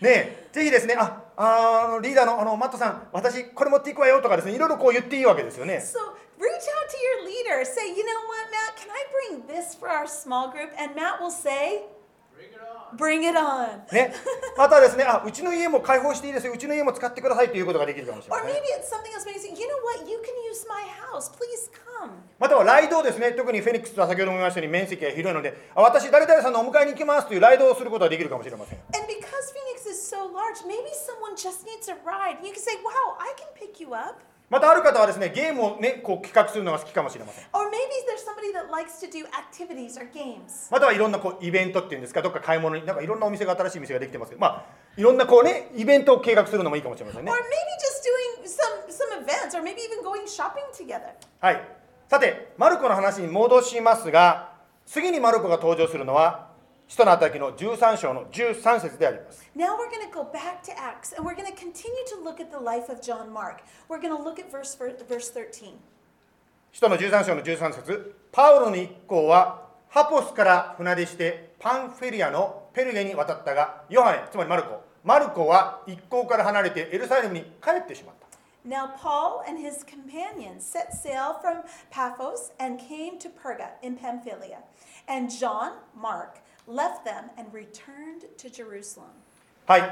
[0.00, 5.76] ねえ、ぜひですね、あ、あのリーダーの,あのマットさん、私これ持っていくわよとかですね、いろいろこう言っていいわけですよね。
[5.78, 5.98] So,
[6.38, 9.88] reach out to your leader, say, you know what, Matt, can I bring this for
[9.88, 10.70] our small group?
[10.78, 11.84] And Matt will say,
[12.96, 13.80] Bring it on.
[14.56, 18.46] またですねあ、うちの家も開放していいです、うちの家も使ってくださいということができるかもしれません。
[22.38, 28.78] またはライドですね、特にフェニックスは先ほども言いましたように面積が広いので、あ私、誰々さんのお迎えに行きますというライドをすることができるかもしれません。
[34.52, 37.44] またある方はですね、ゲームをね、こう企画するのが好きかもしれません。
[37.54, 37.72] Or maybe
[38.04, 40.70] there's somebody that likes to do activities or games?
[40.70, 47.38] またはいろんなこうイベントっていうんですか、どっか買い物に、なんかいろんなお店が新しい店ができてますけど、まあ、いろんなこうね、イベントを計画するのもいいかもしれませんね Or。
[47.38, 47.46] maybe
[47.80, 51.14] just doing some, some events, or maybe even going shopping together.
[51.40, 51.62] はい。
[52.10, 54.52] さて、マルコの話に戻しますが、
[54.84, 56.51] 次にマルコが登場するのは、
[56.92, 59.50] 使徒の働きの13章の13節であります。
[59.56, 62.50] Now we're going to go back to Acts and we're going to continue to look at
[62.50, 63.62] the life of John Mark.
[63.88, 64.76] We're going to look at verse,
[65.08, 65.72] verse 13.
[66.70, 78.22] 使徒の13章の13節パウロの一行はハポスから船出してパンフェリアのペルゲに渡ったがヨハネつまりマルコマルコは一行から離れてエルサレムに帰ってしまった
[78.68, 84.58] Now Paul and his companions set sail from Paphos and came to Perga in Pamphylia.
[85.08, 89.06] And John, Mark, left them and returned to Jerusalem.
[89.66, 89.82] はい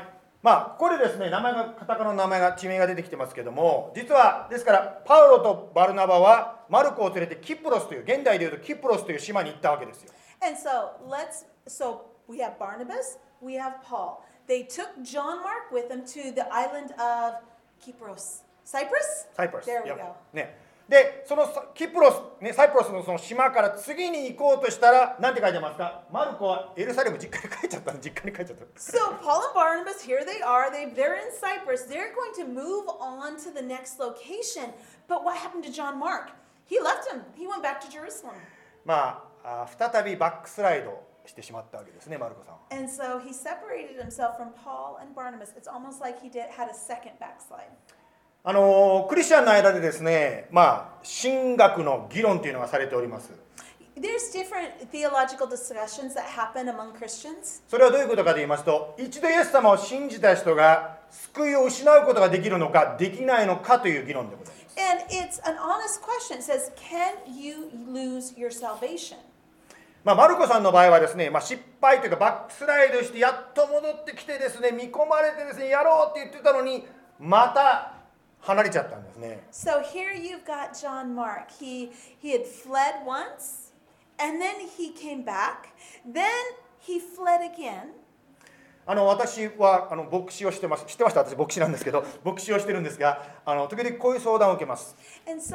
[0.42, 10.10] まあここでですね名前がカタカナの名前が地名が出てきてますけども実はですからパウロとバルナバはマルコを連れてキプロスという現代でいうとキプロスという島に行ったわけですよ
[10.42, 14.22] And so let's so we have Barnabas, we have Paul.
[14.48, 17.34] They took John Mark with them to the island of
[17.84, 18.42] Kypros.
[18.64, 19.28] Cyprus?
[19.36, 20.16] サイプラス There we いや go.
[20.32, 20.56] ね
[20.90, 30.68] でそのさキプロス、ね、サイプロスのその島から次に行こうとしたら何て書いてますかマルコはエルサレム実家に帰っちゃったの実家に帰っちゃった So Paul and Barnabas, here they are.
[30.68, 31.82] They, they're in Cyprus.
[31.86, 34.74] They're going to move on to the next location.
[35.06, 36.32] But what happened to John Mark?
[36.66, 37.22] He left him.
[37.36, 38.34] He went back to Jerusalem.
[38.84, 45.54] まああ再びバックスライドしてしまったわけですねマルコさんは And so he separated himself from Paul and Barnabas.
[45.56, 47.70] It's almost like he did had a second backslide.
[48.42, 53.30] あのクリスチャンの間でですねまあ神学の議論というのがされております
[54.00, 57.62] There's different theological discussions that happen among Christians.
[57.68, 66.38] それはどういうことかと言いますと一度イエス様を信じた人が救いを失うことができるのかできないのかという議論でございます And it's an honest question.
[66.38, 69.16] It says, Can you lose your salvation?
[70.02, 76.86] まあ、マルコさんの場合はですね、まあ、失敗というかバックスライドしてやっと戻ってきてですね見込まれてですねやろうって言ってたのに
[77.18, 77.99] また
[78.42, 81.50] 離れちゃったんですね So here you've got John Mark.
[81.60, 81.90] He
[82.22, 83.72] he had fled once,
[84.18, 85.68] and then he came back.
[86.04, 86.24] Then
[86.80, 87.92] he fled again.
[88.86, 95.54] あの私はあの牧師をしてます知ってました私牧師なんですけど牧師をしてるんですがあの時々こういう相談を受けます so,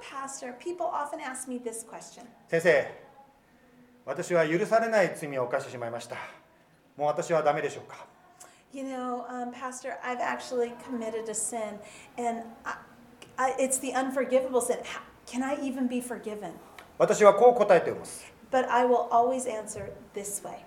[0.00, 1.48] pastor, ask
[2.48, 2.94] 先生
[4.04, 6.16] 私は許されない罪を犯してしまいました
[6.96, 8.06] もう私はダメでしょうか
[8.73, 11.77] You know, um, Pastor, I've actually committed a sin,
[12.17, 12.75] and I,
[13.37, 14.77] I, it's the unforgivable sin.
[14.83, 16.53] How, can I even be forgiven?
[16.97, 20.57] 私はこう答えております But I will always answer this way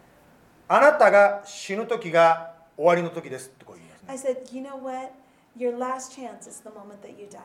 [0.69, 5.13] あなたが死ぬ時が終わりの時ですってこう言いますね I said, You know what?
[5.57, 7.39] Your last chance is the moment that you die.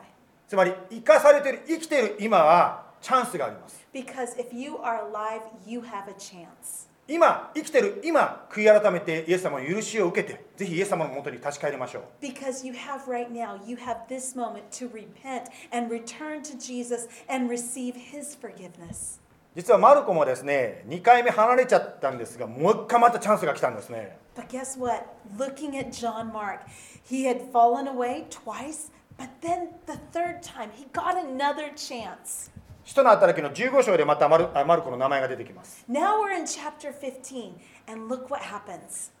[0.48, 6.85] つまり生かされてる生きてる今はチャンスがあります Because if you are alive, you have a chance.
[7.09, 16.57] 今生きてる今悔い改めてイエス様の許しを受けてぜひイエス様のもとに立ち返りましょう Because you have right now, you have this moment to repent and return to
[16.57, 19.21] Jesus and receive his forgiveness.
[19.55, 25.05] 実はマルコもですね2回目離れちゃったんですがもう一回またチャンスが来たんですね But guess what?
[25.37, 26.59] Looking at John Mark,
[27.03, 32.51] he had fallen away twice, but then the third time, he got another chance.
[32.87, 35.83] 使徒の働きの15章でまたマルあマルコの名前が出てきます。
[35.89, 37.51] Now we're in chapter 15,
[37.91, 39.11] and look what happens.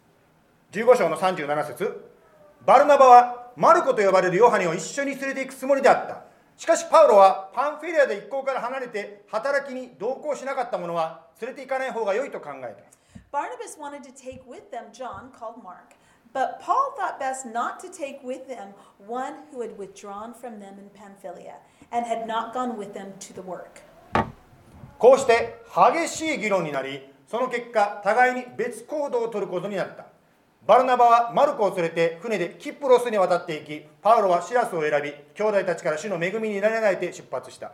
[0.71, 2.09] 15章の37節。
[2.65, 6.23] バルナバはマルコと呼ばれるヨハネを一緒に連れて行くつもりであった。
[6.55, 13.37] しかしパウロはパンフィリアで一行から離れて働きに同行しなかった者は連れて行かない方が良いと考えた。
[13.37, 15.91] Barnabas wanted to take with them John, called Mark,
[16.37, 18.67] but Paul thought best not to take with them
[18.99, 21.55] one who had withdrawn from them in Pamphylia
[21.91, 23.81] and had not gone with them to the work.
[24.99, 30.05] こうして激しい議論になりその結果互いに別行動を取ることになった
[30.67, 37.71] バルナバはマルコを連れて船でキプロスに渡っていきパウロはシラスを選び兄弟たちから主の恵みになれないで出発した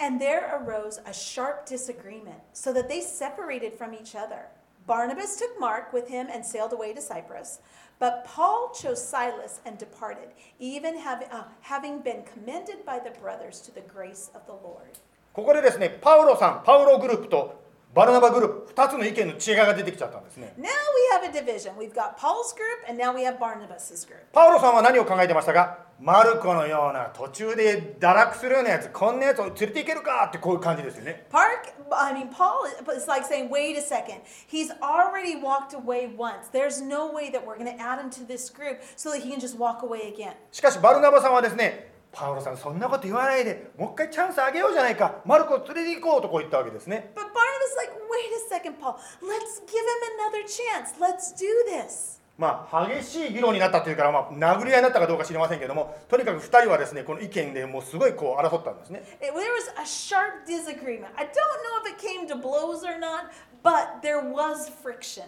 [0.00, 4.48] And there arose a sharp disagreement, so that they separated from each other.
[4.87, 7.59] Barnabas took Mark with him and sailed away to Cyprus.
[7.99, 13.59] But Paul chose Silas and departed, even having, uh, having been commended by the brothers
[13.61, 14.99] to the grace of the Lord.
[15.33, 17.61] ここでですねパウロさんパウログループと
[17.94, 20.68] バルナバグループ2つの意見の違いが出てきちゃったんですね Now we
[21.12, 21.76] have a division.
[21.76, 24.18] We've got Paul's group, and now we have Barnabas's group.
[24.32, 34.22] パウロさんは何を考えてましたかマルコのような途中で堕落するようなやつこんなやつを連れて行けるかってこういう感じですよね Park, I mean, Paul is like saying, wait a second.
[34.48, 36.48] He's already walked away once.
[36.52, 39.30] There's no way that we're going to add him to this group so that he
[39.30, 40.34] can just walk away again.
[40.50, 48.96] しかしバルナバさんはですねパウロさんそんなこと言わないでもう一回チャンスあげようじゃないかマルコを連れて行こうとこう言ったわけですね But Barnabas like, wait a second, Paul.
[49.20, 50.94] Let's give him another chance.
[51.00, 52.20] Let's do this.
[52.36, 61.06] まあ激しい議論になったというから、まあ、殴り合いになったかどうか知りませんけどもとにかく2人はですねこの意見でもうすごいこう争ったんですね there was a sharp disagreement.
[61.16, 63.30] I don't know if it came to blows or not,
[63.62, 65.22] but there was friction.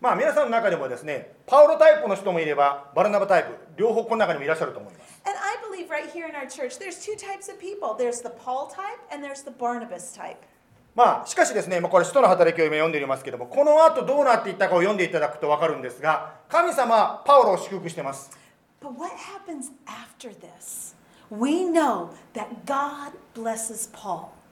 [0.00, 8.22] まあ皆さんの中でもですねパウロタイプの人もいればバルナバタイプ両方この中にもいらっしゃると思います And I believe right here in our church, there's two types of people there's
[8.22, 10.38] the Paul type and there's the Barnabas type.
[10.94, 18.30] まあ、しかしですね、これ、使徒の働きを今読んでおりますけれども、この後どうなっていったかを読んでいただくと分かるんですが、神様、パウロを祝福してます。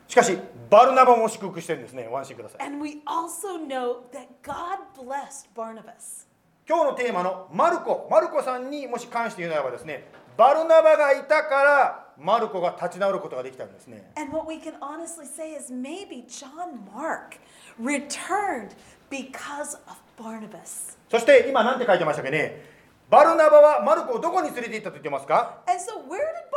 [0.08, 0.38] しかし、
[0.70, 2.08] バルナバも祝福してるんですね。
[2.10, 2.66] お安心ください。
[6.68, 14.12] 今日のテーマのマルコ、マルコさんにもし関して言うならばですね、バルナバがいたからマルコが立ち直ることができたんですね。
[14.16, 17.38] And what we can honestly say is maybe John Mark
[17.80, 18.70] returned
[19.10, 20.96] because of Barnabas.
[21.10, 22.62] そして今何て書いてましたっけね？
[23.10, 26.50] バルナバはマルコをどこに連れて行ったと言ってますか？And so, where did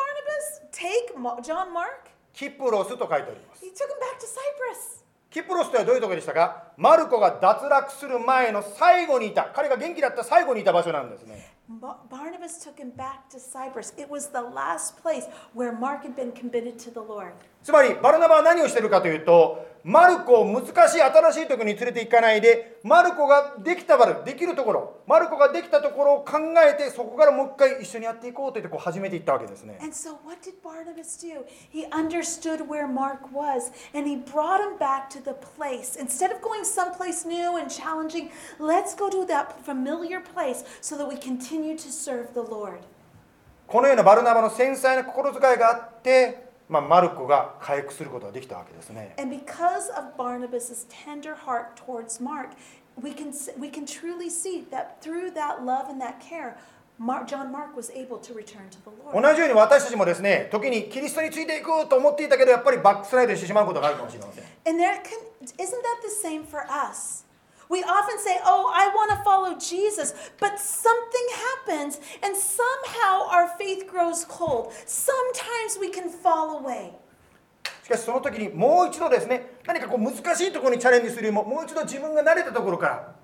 [0.72, 2.12] take Ma- John Mark?
[2.34, 3.64] キプロスと書いております。
[3.66, 5.04] He took him back to Cyprus.
[5.30, 6.64] キプロスとはどういうところでしたか？
[6.78, 9.46] マルコが脱落する前の最後にいた。
[9.54, 13.93] 彼が元気だった最後にいた場所なんですね Barnabas took him back to Cyprus.
[13.99, 17.33] It was the last place where Mark had been committed to the Lord.
[17.63, 31.44] つまりバルナバは何をしてるかというと マルコを難しい新しいところに連れて行かないでマルコができたバルできるところマルコができたところを考えてそこからもう一回一緒にやっていこうと言ってこう始めていったわけですね And so, what did Barnabas do?
[31.70, 35.98] He understood where Mark was and he brought him back to the place.
[36.00, 41.08] Instead of going someplace new and challenging, let's go to that familiar place so that
[41.08, 42.80] we continue to serve the Lord.
[43.68, 52.50] このようなバルナバの繊細な心遣いがあって、まあ、マルコが回復することができたわけですね And because of Barnabas' tender heart towards Mark,
[53.00, 56.58] we can, we can truly see that through that love and that care,
[56.98, 59.36] Mark, John Mark was able to return to the 同 Lord.
[59.36, 65.20] じように私たちもですね時にキリストについていくと思っていたけどやっぱりバックスライドしてしまうことがあるかもしれません And there can,
[65.58, 67.26] isn't that the same for us?
[67.69, 71.27] We often say, Oh, I want to follow Jesus, but something
[71.67, 74.73] happens and somehow our faith grows cold.
[74.87, 76.95] Sometimes we can fall away.
[77.85, 83.15] しかしその時にもう一度ですね何かこう難しいところにチャレンジするよりももう一度自分が慣れたところから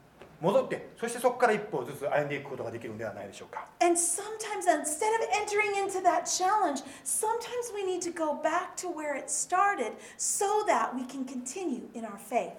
[0.40, 8.74] 戻ってそしてそこから一歩ずつ歩んでいくことができるのではないでしょうか And sometimes, instead of entering into that challenge, sometimes we need to go back
[8.76, 12.52] to where it started so that we can continue in our faith.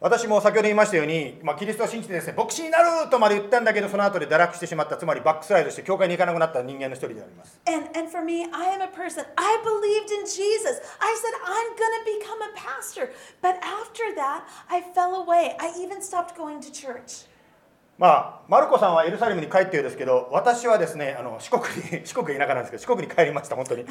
[0.00, 10.78] 私も先ほど言いましたように、まあ、キリストを信じてですね牧師になるとまで言ったんだけどその後で堕落してしまったつまりバックスライドして教会に行かなくなった人間の一人であります And, and for me, I am a person, I believed in Jesus.
[11.00, 13.10] I said, I'm going to become a pastor.
[13.42, 15.56] But after that, I fell away.
[15.58, 17.26] I even stopped going to church.
[17.98, 21.64] まあマルコさんはエルサレムに帰っているんですけど私はですねあの四国
[21.98, 23.84] に四国田舎なんですけど四国に帰りました本当に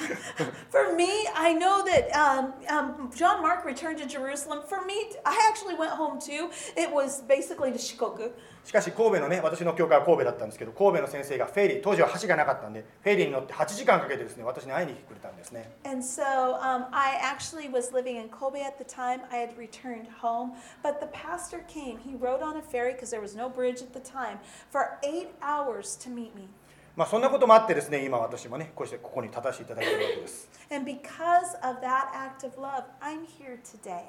[0.72, 4.64] For me, I know that um, um, John Mark returned to Jerusalem.
[4.68, 4.94] For me,
[5.26, 6.50] I actually went home too.
[6.76, 8.32] It was basically to Shikoku.
[8.68, 19.22] しかし神戸のね私の教会は神戸だったんですけど神戸の先生がフェリー当時は橋がなかったんでフェリーに乗って8時間かけてですね私に会いに来てくれたんですね And so um, I actually was living in Kobe at the time.
[19.32, 20.52] I had returned home.
[20.84, 21.98] But the pastor came.
[22.00, 24.40] He rode on a ferry because there was no bridge at the time
[24.70, 26.50] for eight hours to meet me.
[26.98, 34.02] まあそんなこともあってですね今私もねこうしてここに立たせていただいているわけです And because of that act of love, I'm here today.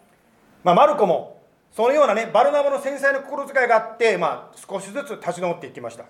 [0.65, 1.39] まあマルコも
[1.73, 6.05] そのようなねバルナバの繊細な心遣いがあってまあ少しずつ立ち直っていきました.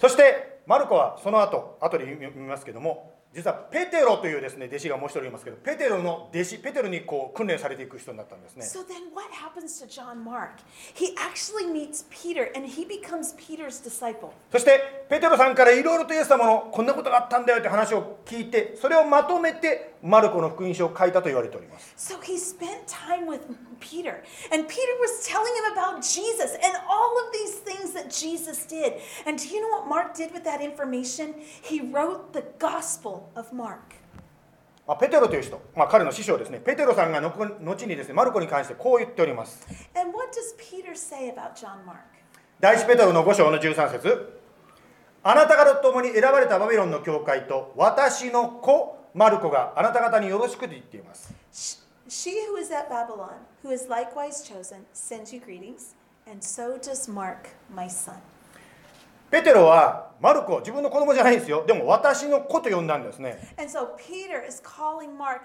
[0.00, 10.58] そしてマルコはその後後で読みますけども実はペテロというですね弟子がもう一人いますけどペテロの弟子ペテロにこう訓練されていく人になったんですね So then what happens to John Mark?
[10.94, 14.30] He actually meets Peter and he becomes Peter's disciple.
[14.50, 23.40] そしてペテロさんからいろいろとイエス様のこんなことがあったんだよって話を聞いてそれをまとめてマルコの福音書を書いたと言われております So he spent time with
[23.80, 24.22] Peter,
[24.52, 28.94] and Peter was telling him about Jesus and all of these things that Jesus did.
[29.26, 31.34] And do you know what Mark did with that information?
[31.62, 33.96] He wrote the Gospel of Mark.
[34.86, 41.96] まあペテロという人、まあ、彼の師匠ですねペテロさんがのこ後にですねマルコに関してこう言っております And what does Peter say about John Mark?
[42.58, 44.40] 第一ペテロの5章の13節
[45.22, 55.94] あなた方と共に選ばれたバビロンの教会と私の子マルコがあなた方によろしくと言っています Sh- She who is at Babylon, who is likewise chosen, sends you greetings,
[56.28, 58.14] and so does Mark, my son.
[59.30, 65.42] ペテロはマルコ自分の子供じゃないんですよでも私の子と呼んだんですね And so Peter is calling Mark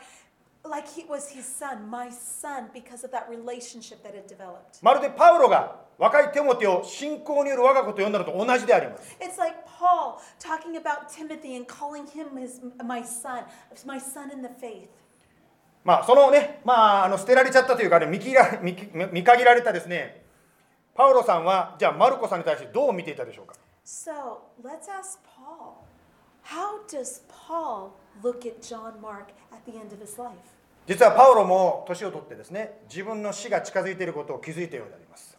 [0.69, 4.79] like he was his son, my son, because of that relationship that had developed.
[4.81, 13.43] まるでパウロが若いテモテを信仰による我が子と呼んだのと同じであります It's like Paul talking about Timothy and calling him his my son,
[13.85, 14.89] my son in the faith.
[15.83, 18.75] まあそのねまああの捨てられちゃったというかね見切ら見
[19.11, 20.23] 見限られたですね
[20.95, 23.53] パウロさんはじゃあマルコさんに対してどう見ていたでしょうか
[23.85, 25.85] So let's ask Paul.
[26.41, 27.91] How does Paul
[28.23, 30.54] look at John Mark at the end of his life?
[30.87, 35.35] 実はパウロも年を取ってですね、自分の死が近づいていることを気づいたようであります。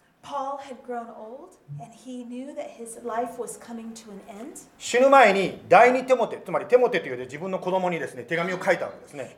[4.77, 9.37] 死ぬ前に第二手モテつまり手モテというで自分の子供にですね手紙を書いたわけですね。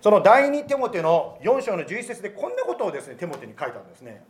[0.00, 4.22] その第二手モテの4章の11節でこんなことをですね手モテに書いたんですね。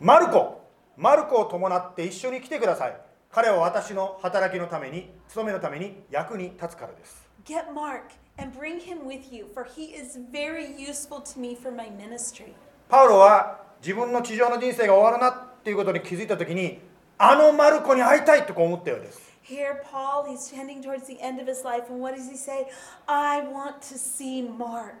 [0.00, 0.67] マルコ
[1.00, 2.96] マルコを伴って一緒に来てください
[3.30, 11.72] 彼は私の働きのために務めのために役に立つからです Get Mark, and bring him with you, for he is very useful to me for
[11.74, 12.52] my ministry.
[12.88, 16.80] パウロは自分の地上の人生が終わるなっていうことに気づいた時に
[17.16, 22.66] あのマルコに会いたいとこう思ったようです Here, Paul, he's tending towards the end of his life, and what does he say?
[23.06, 24.94] I want to see Mark.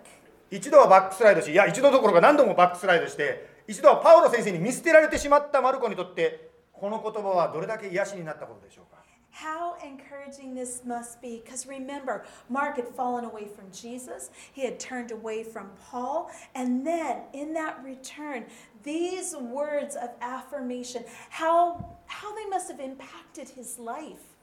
[0.48, 8.98] 一度はバックスライドしいや一度どころか何度もバックスライドして一度はパウロ先生に見捨てられてしまったマルコにとってこの言葉はどれだけ癒しになったことでしょうか
[9.30, 11.40] How encouraging this must be.
[11.44, 16.84] Because remember, Mark had fallen away from Jesus, he had turned away from Paul, and
[16.84, 18.46] then in that return,
[18.82, 24.34] these words of affirmation, how, how they must have impacted his life.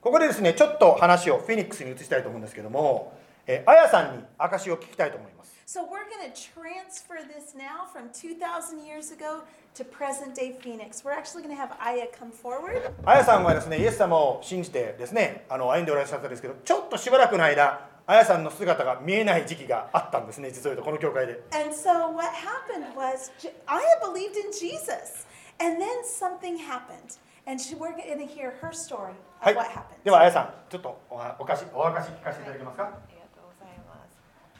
[0.00, 3.12] ここでですねちょっと話をフェニックスに移したいと思うんですけども
[3.46, 9.43] えーあやさんに証を聞きたいと思います So we're going to transfer this now from 2,000 years ago
[9.75, 11.03] to present day Phoenix.
[11.03, 12.81] We're actually going to have Aya come forward.
[13.05, 25.25] あやさんはですねイエス様を信じてですねあの歩んでおらっしゃったんですけどちょっとしばらくの間あやさんの姿が見えない時期があったんですね実を言うとこの教会で And so what happened was J- Aya believed in Jesus.
[25.59, 27.17] And then something happened.
[27.47, 30.03] And she, we're going to hear her story は of い what happened.
[30.05, 32.91] ではあやさんちょっとおはおかしお明かし聞かせていただけますか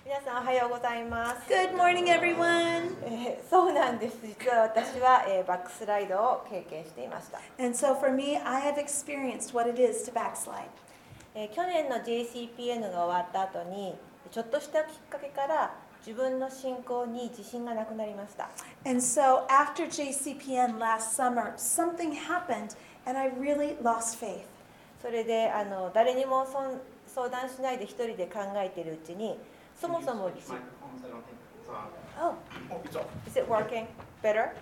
[0.05, 1.49] 皆さんおはようございます。
[1.49, 2.91] Good morning, everyone.
[3.05, 4.17] えーそうなんです。
[4.23, 7.39] 実は私は、えーバックスライドを経験していました。
[7.63, 10.65] And so for me, I have experienced what it is to backslide.
[11.35, 13.95] えー去年の JCPN が終わった後に、
[14.31, 15.73] ちょっとしたきっかけから
[16.05, 18.51] 自分の信仰に自信がなくなりました。
[18.85, 22.75] And so after JCPN last summer, something happened
[23.07, 24.43] and I really lost faith.
[25.01, 29.39] それであの誰にもそん相談しないで一人で考えているうちに、
[29.83, 30.31] そもそも
[32.21, 32.37] Oh,
[33.27, 33.87] is it working
[34.23, 34.53] better?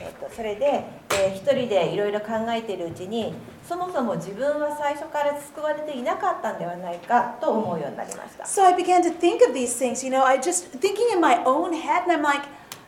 [0.00, 3.32] えっと、それで、えー一人でいろいろ考えているうちに
[3.66, 10.04] そもそも自分は最初から救われていなかったんではないかと思うようになりました So I began to think of these things.
[10.04, 12.42] You know, I just thinking in my own head and I'm like,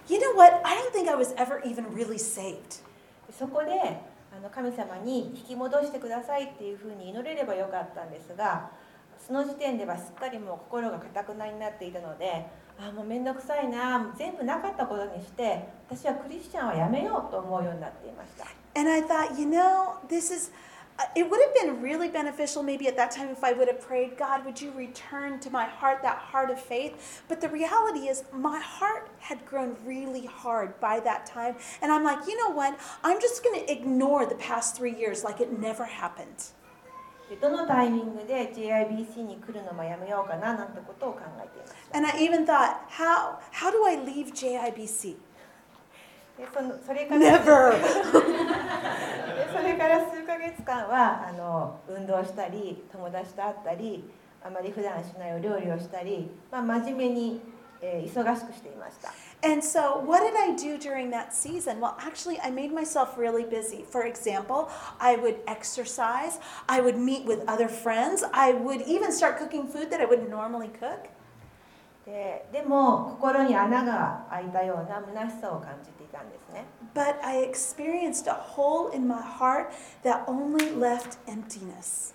[0.09, 0.61] you know what?
[0.65, 2.83] I don't think I was ever even really saved.
[3.39, 8.71] そこであの神様に引き戻してくださいっていうふうに祈れればよかったんですが
[9.27, 12.47] その時点ではすっかりもう心がかたくなになっていたので
[12.79, 18.47] ああもう面倒くさいな全部なかったことにして私はクリスチャンはやめようと思うようになっていました。
[18.73, 20.53] And I thought, you know, this is,
[21.16, 24.18] it would have been really beneficial maybe at that time if I would have prayed,
[24.18, 27.24] God, would you return to my heart that heart of faith?
[27.28, 31.56] But the reality is, my heart had grown really hard by that time.
[31.82, 32.80] And I'm like, you know what?
[33.04, 36.52] I'm just going to ignore the past three years like it never happened.
[37.30, 45.16] で どのタイミングで JIBC に来るのもやめようかななんてことを考えていました And I even thought, how, how do I leave JIBC?
[46.40, 47.72] でそのそれから Never.
[47.72, 54.04] で それから数ヶ月間はあの運動したり友達と会ったり
[54.44, 57.42] あまり普段しないお料理をしたり、まあ、真面目に、
[57.82, 59.14] えー忙しくしていました
[59.48, 61.80] And so, what did I do during that season?
[61.80, 63.86] Well, actually, I made myself really busy.
[63.88, 64.70] For example,
[65.00, 69.92] I would exercise, I would meet with other friends, I would even start cooking food
[69.92, 71.10] that I wouldn't normally cook.
[72.07, 79.69] ででも心に穴が開いたような虚しさを感じていたんですね But I experienced a hole in my heart
[80.03, 82.15] that only left emptiness.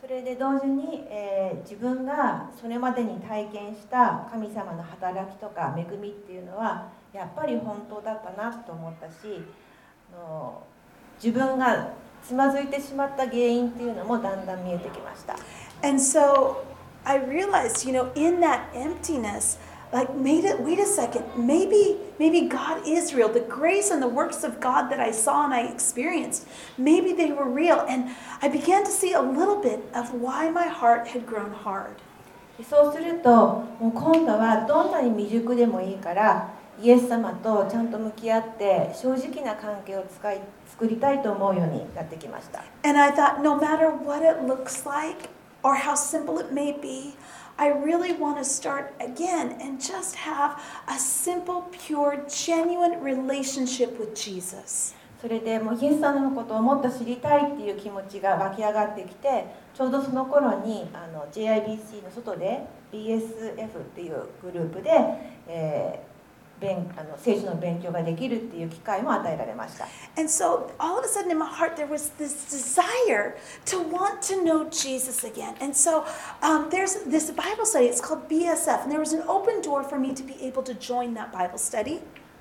[0.00, 9.42] それで同時に、えー自分がそれまでに体験した神様の働きとか恵みっていうのはやっぱり本当だったなと思ったし
[10.14, 10.62] あの
[11.22, 11.90] 自分が
[12.26, 15.36] つまずいてしまった原因っていうのもだんだん見えてきました
[15.86, 16.62] And so
[17.07, 19.57] I realized, you know, in that emptiness,
[19.91, 23.29] like made it wait a second, maybe maybe God is real.
[23.29, 26.47] The grace and the works of God that I saw and I experienced,
[26.77, 27.85] maybe they were real.
[27.87, 28.09] And
[28.41, 31.97] I began to see a little bit of why my heart had grown hard.
[32.57, 45.29] でそうするともう今度はどんなに未熟でもいいからイエス様とちゃんと向き合って正直な関係を使い作りたいと思うようになってきました And I thought, no matter what it looks like
[45.62, 47.14] or how simple it may be,
[47.58, 54.14] I really want to start again and just have a simple, pure, genuine relationship with
[54.14, 54.94] Jesus.
[55.20, 64.90] それでもうイエス様のことをもっと知りたいっていう気持ちが湧き上がってきてちょうどその頃にあの JIBC の外で BSF っていうグループで、
[65.48, 66.07] えー
[66.60, 69.86] 勉あの聖書の勉強ができるっていう機会も与えられました
[70.16, 73.36] And so all of a sudden in my heart, there was this desire
[73.66, 75.54] to want to know Jesus again.
[75.60, 76.04] And so
[76.42, 79.98] um, there's this Bible study, it's called BSF, and there was an open door for
[79.98, 82.00] me to be able to join that Bible study.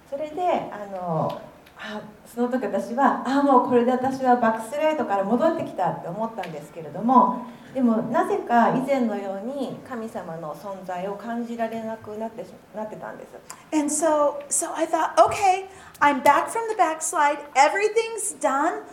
[0.10, 0.42] それで
[0.72, 1.42] あの
[1.78, 13.38] あその時私はあもうこれで私はバックスライドから戻ってきたって思ったんですけれどもでもなぜか以前のように神様の存在を感じられなくなってしなってたんです
[13.74, 15.68] And so, so I thought, okay,
[16.00, 17.40] I'm back from the backslide.
[17.56, 18.84] Everything's done,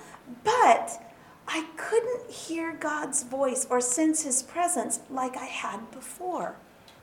[0.43, 1.01] but
[1.47, 6.55] I couldn't hear God's voice or sense His presence like I had before.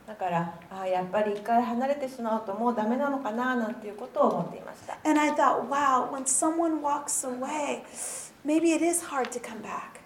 [0.08, 7.84] だからあやっぱり一回離れてしまうともうダメなのかななんていうことを思っていました And I thought, wow, when someone walks away,
[8.44, 10.01] maybe it is hard to come back.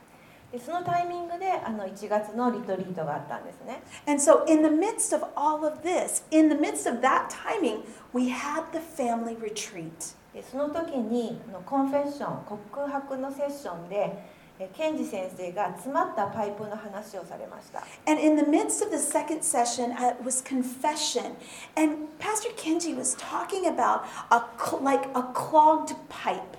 [0.54, 7.28] でそのタイミングであの1月のリトリートがあったんですね And so, in the midst of all of this, in the midst of that
[7.30, 10.16] timing, we had the family retreat.
[10.34, 21.36] でその時にあのコンフェッション告白のセッションでえケンジ先生が詰まったパイプの話をされました And in the midst of the second session uh, was confession.
[21.76, 26.58] And Pastor Kenji was talking about a cl- like a clogged pipe.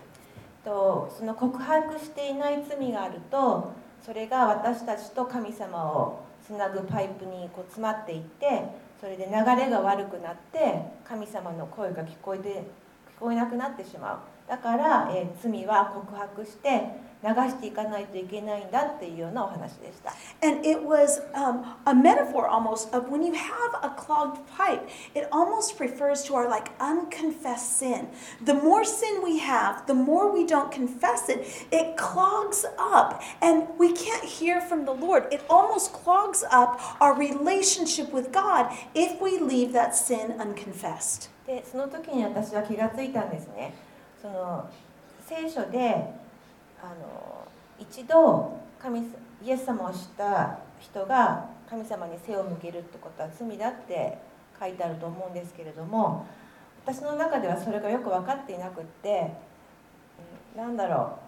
[0.63, 3.71] とその告白していない罪があると
[4.06, 8.62] それが私たちと神様をつなぐパイプにこう詰まっていって
[9.00, 12.62] それで流れが悪くなって神様の声が聞こえて
[13.18, 14.35] 聞こえなくなってしまう。
[14.48, 20.12] だから、えー罪は告白して流していかないといけないんだっていうようなお話でした
[20.46, 25.26] And it was um, a metaphor almost of when you have a clogged pipe, it
[25.32, 28.08] almost refers to our like unconfessed sin.
[28.44, 33.66] The more sin we have, the more we don't confess it, it clogs up and
[33.78, 35.26] we can't hear from the Lord.
[35.32, 41.30] It almost clogs up our relationship with God if we leave that sin unconfessed.
[41.46, 43.72] でその時に私は気がついたんですね
[44.20, 44.68] その
[45.26, 45.78] 聖書で
[46.82, 47.46] あの
[47.78, 49.00] 一度神
[49.42, 54.18] イエス様を知った人が神様に背を向けるってことは罪だって
[54.58, 56.26] 書いてあると思うんですけれども
[56.84, 59.32] 私の中ではそれがよく分かっていなくって
[60.54, 61.18] うんなんだろ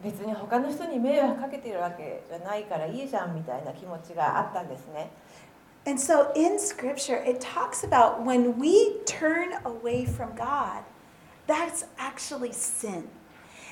[0.00, 5.10] う別に他の人に迷惑かけてるわけじゃないからいいじゃんみたいな気持ちがあったんですね。
[5.86, 10.82] And so in scripture, it talks about when we turn away from God,
[11.49, 13.07] that's actually sin.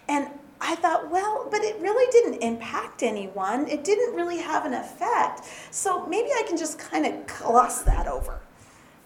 [0.08, 0.28] And
[0.62, 3.68] I thought, well, but it really didn't impact anyone.
[3.68, 5.43] It didn't really have an effect.
[5.72, 8.41] So maybe I can just kind of gloss that over.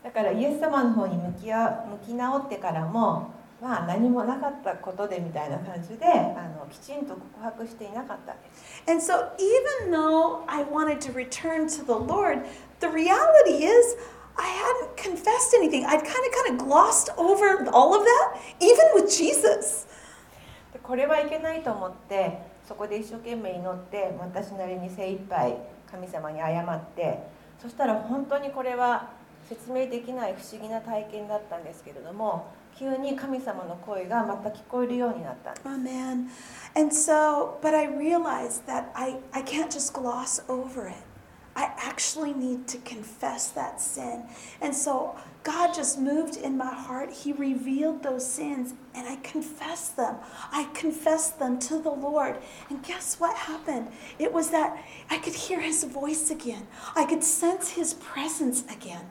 [0.03, 8.83] だからイエス様の方に向き合向き直ってからもまあ何もなかったことでみたいな感じであのきちんと告白していなかったんです。
[8.87, 12.45] And so even though I wanted to return to the Lord,
[12.79, 13.97] the reality is
[14.36, 15.84] I hadn't confessed anything.
[15.84, 19.86] I'd kind of kind of glossed over all of that, even with Jesus.
[20.72, 25.58] でこれはいけないと思ってそこで一生懸命祈って私なりに精一杯
[25.90, 27.18] 神様に謝って
[27.60, 29.10] そしたら本当にこれは
[29.48, 35.68] 説明できない不思議な体験だったんですけれども急に神様の声がまた聞こえるようになったんです。
[35.68, 36.28] Amen.
[36.74, 41.11] And so, but I realized that I, I can't just gloss over it.
[41.55, 44.25] I actually need to confess that sin.
[44.61, 47.11] And so God just moved in my heart.
[47.11, 50.17] He revealed those sins and I confessed them.
[50.51, 52.37] I confessed them to the Lord.
[52.69, 53.87] And guess what happened?
[54.19, 54.77] It was that
[55.09, 56.67] I could hear his voice again.
[56.95, 59.09] I could sense his presence again.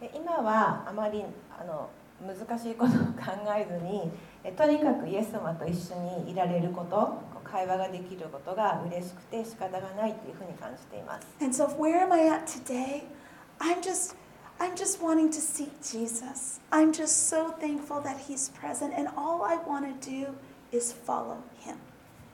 [0.00, 1.90] で今はあまりあの
[2.24, 4.10] 難しいことを考えずに
[4.44, 5.94] えとにかくイエス様と一緒
[6.24, 13.03] にいられることこう 会話ができることが嬉しくて仕方がないというふうに感じています And so where am I at today?
[13.59, 14.15] I'm just
[14.59, 16.61] I'm just wanting to seek Jesus.
[16.71, 20.33] I'm just so thankful that he's present and all I want to do
[20.71, 21.75] is follow him.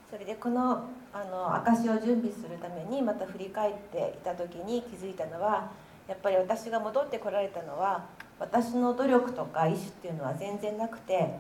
[0.10, 5.72] それでこのあの証を準備するためにまた振り返っていた時に気づいたのは
[6.08, 8.06] やっぱり私が戻ってこられたのは
[8.40, 11.36] 私の努力とか意思っていうのは全然なくて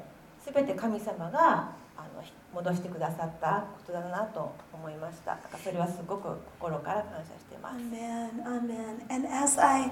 [0.45, 2.22] 全て神様があの
[2.54, 6.28] 戻してくださったことだなと思いましただからそれはすごく
[6.60, 8.42] 心から感謝しています Amen.
[8.46, 9.02] Amen.
[9.10, 9.90] And as I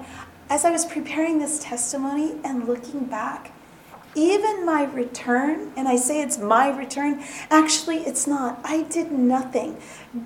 [0.49, 3.51] as I was preparing this testimony and looking back,
[4.15, 8.59] even my return, and I say it's my return, actually it's not.
[8.63, 9.77] I did nothing.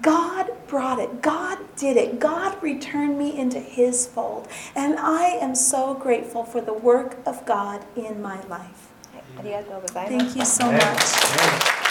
[0.01, 1.21] God brought it.
[1.21, 2.19] God did it.
[2.19, 4.47] God returned me into his fold.
[4.75, 8.89] And I am so grateful for the work of God in my life.
[9.36, 10.44] はい、ありがとうございま Thank す you。
[10.44, 10.78] so Amen.
[10.78, 11.82] much.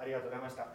[0.00, 0.66] ありがとうございました。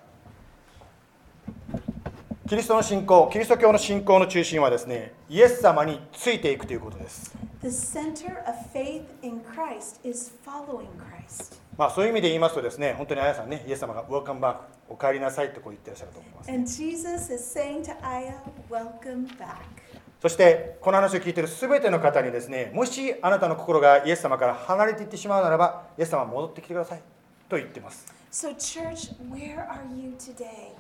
[2.48, 7.36] キリストの信仰、キリスト教の信仰の中心はですね、イエス様についていくということです。
[7.62, 11.56] The center of faith in Christ is following Christ.
[11.78, 14.58] まあそういう意味で言いますとですね、本当にあやさんね、イエス様が Welcome back、
[14.90, 16.52] お帰りなさいってこう言ってらっしゃると思います。
[16.52, 18.36] And Jesus is saying to Aya,
[18.70, 19.83] Welcome back.
[20.24, 27.02] そしてこの話を聞いているすべての方にですねもしあなたの心がイエス様から離れていってしまうならばイエス様は戻ってきてください
[27.50, 30.72] と言っています So, church, where are you today?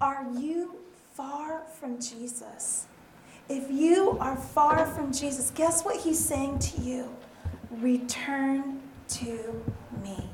[0.00, 0.70] Are you
[1.14, 2.88] far from Jesus?
[3.50, 7.10] If you are far from Jesus, guess what he's saying to you?
[7.82, 8.80] Return
[9.10, 9.62] to
[10.02, 10.30] me.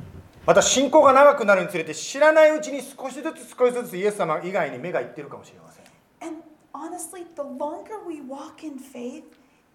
[0.46, 5.81] また信仰が長くなるにつれて知らないうちに少しずつ少しずつイエス様以外に目がいってるかもしれません
[6.73, 9.23] honestly, the longer we walk in faith,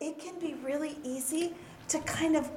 [0.00, 1.54] it can be really easy
[1.88, 2.50] to kind of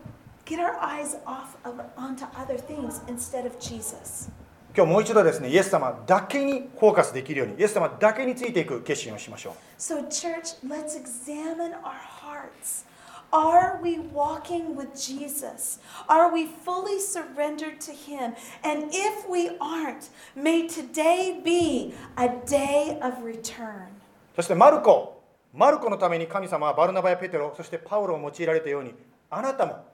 [0.46, 4.30] get our eyes off of onto other things instead of Jesus.
[4.76, 12.84] 今日もう一度ですねイエス様だけにフォーカスできるようにイエス様だけについていく決心をしましょう So, church, let's examine our hearts.
[13.32, 15.80] Are we walking with Jesus?
[16.08, 18.36] Are we fully surrendered to Him?
[18.64, 23.88] And if we aren't, may today be a day of return.
[24.41, 25.23] そしてマルコ
[25.53, 28.95] マルコのために神様はバルナバやペテロそしてパウロを用いられたように
[29.29, 29.85] あなたも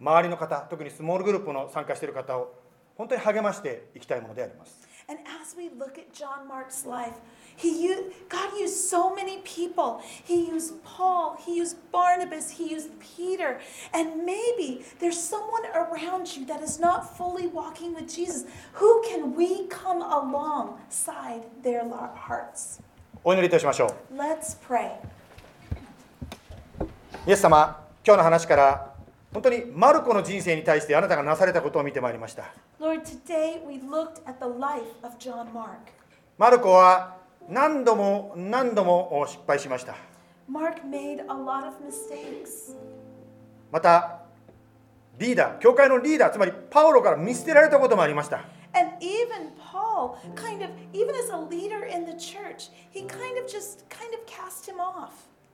[0.00, 2.54] 周りの方特にスモールグループの参加している方を
[2.94, 7.14] 本当に励ましていきたいものであります And as we look at John Mark's life,
[7.56, 10.00] he used, God used so many people.
[10.04, 13.58] He used Paul, he used Barnabas, he used Peter.
[13.92, 18.44] And maybe there's someone around you that is not fully walking with Jesus.
[18.74, 22.78] Who can we come alongside their lo- hearts?
[23.22, 24.92] お祈りいたしましょう Let's pray.
[27.26, 28.94] イエス様今日の話から
[29.32, 32.44] 本当にマルコの人生に対してあなたがなされたことを見てまいりました
[32.80, 35.68] Lord, today we looked at the life of John Mark.
[36.38, 37.16] マルコは
[37.48, 39.94] 何度も何度も失敗しました
[40.50, 42.74] Mark made a lot of mistakes.
[43.70, 44.22] また
[45.18, 48.38] リーダー教会のリーダーつまりパウロから見捨てられたこともありました
[48.72, 53.47] And even Paul, kind of, even as a leader in the church, he kind of
[53.47, 55.11] just kind of cast him off.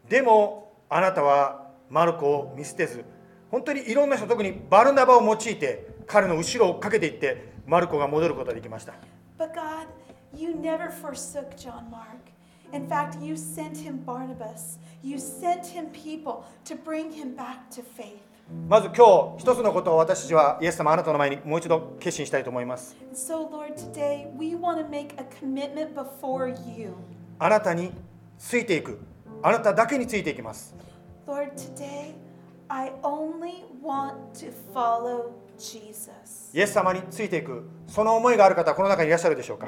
[0.09, 3.05] でもあなたはマルコを見捨てず
[3.49, 8.93] 本当にいろんな人特にバルナバを用いて彼の後ろをかけていってマルコが戻ることができました
[9.38, 9.88] But God,
[10.34, 12.32] you never forsook John Mark.
[12.74, 14.80] In fact, you sent him Barnabas.
[15.03, 18.22] You sent him people to bring him back to faith.
[18.68, 22.97] まず今日一つのことを私たちはイエス様あなたの前にもう一度決心したいと思います。
[23.03, 26.90] And so, Lord, today we want to make a commitment before you.
[27.38, 27.90] あなたに
[28.38, 28.99] ついていく。
[29.42, 30.74] あなただけについていきます。
[31.26, 32.14] Lord, today
[32.68, 36.57] I only want to follow Jesus.
[36.57, 37.68] イエス様についていく。
[37.88, 39.66] その思いがある方はこの中にいらっしゃるでしょうか？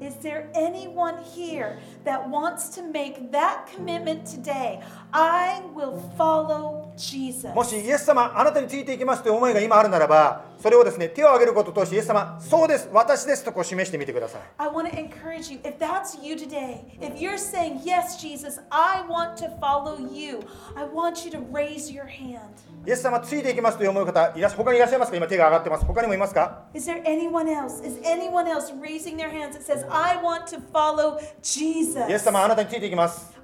[0.00, 4.80] Is there anyone here that wants to make that commitment today?
[5.12, 7.54] I will follow Jesus.
[7.54, 14.41] もしイエス様あなたについていきますという思いが今あるならば それをですね手を挙げることとし、イエス様、そうです、私ですとこう示してみてください。
[22.85, 25.17] イエス様、ついていきますと思う方、いらし他にいらっしゃいますか？
[25.17, 25.85] 今手が上がってます。
[25.85, 26.63] 他にもいますか？
[32.09, 33.35] イエス様、あなたについていきます。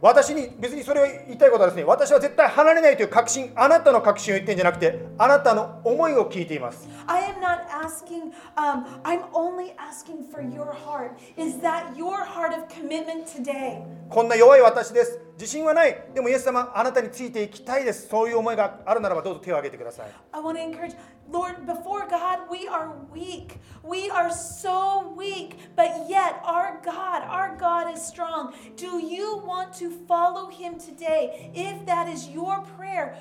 [0.00, 11.12] 私に、別にそれを言いたいことはですね、私は絶対離れないという確信、あなたの確信を言ってんじゃなくて、あなたの思いを聞いています I am not asking, um, I'm only asking for your heart.
[11.36, 13.82] Is that your heart of commitment today?
[14.10, 20.94] こんな弱い私です自信はないでもイエス様あなたについていきたいですそういう思いがあるならばどうぞ手を挙げてください I want to encourage,
[21.30, 23.58] Lord, before God, we are weak.
[23.84, 28.54] We are so weak, but yet our God, our God is strong.
[28.76, 31.50] Do you want to follow Him today?
[31.54, 33.14] If that is your prayer,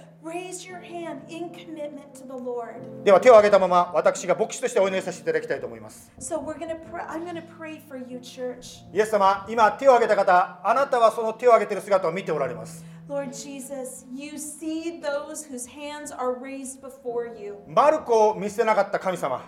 [3.03, 6.11] では手を挙げたまま私が牧師としてお祈りさせていただきたいと思います。
[8.09, 8.21] You,
[8.93, 12.83] イエス様、今手を挙げた方、あなたはその手を挙げている姿を見ておられます。
[17.67, 19.41] マルコを見せなかった神様、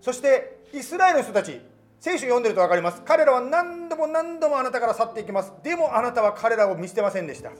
[0.00, 1.60] そしてイスラエルの人たち、
[2.00, 7.50] 聖書を読んでると分かります彼らは何度も何度もあなたから去っていきますでもあなたは彼らを見捨てませんでした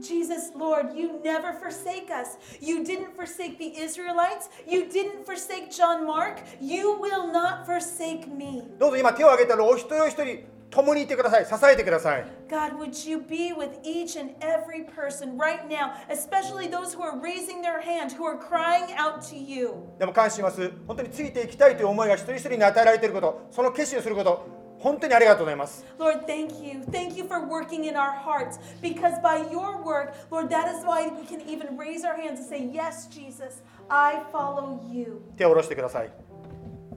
[0.00, 2.36] Jesus, Lord, you never forsake us.
[2.60, 4.50] You didn't forsake the Israelites.
[4.66, 6.42] You didn't forsake John Mark.
[6.60, 8.64] You will not forsake me.
[8.78, 17.02] どうぞ今手を挙げたらお一人お一人共にいてください支えてください God, would you be with each and every person right now, especially those who
[17.02, 19.74] are raising their hand, who are crying out to you?
[19.98, 26.82] でも感謝します本当についていきたいという思いが一人一人に与えられていることその決心をすること本当にありがとうございます Lord, thank you.
[26.90, 31.06] Thank you for working in our hearts because by your work, Lord, that is why
[31.08, 35.20] we can even raise our hands and say, Yes, Jesus, I follow you.
[35.36, 36.10] 手を下ろしてください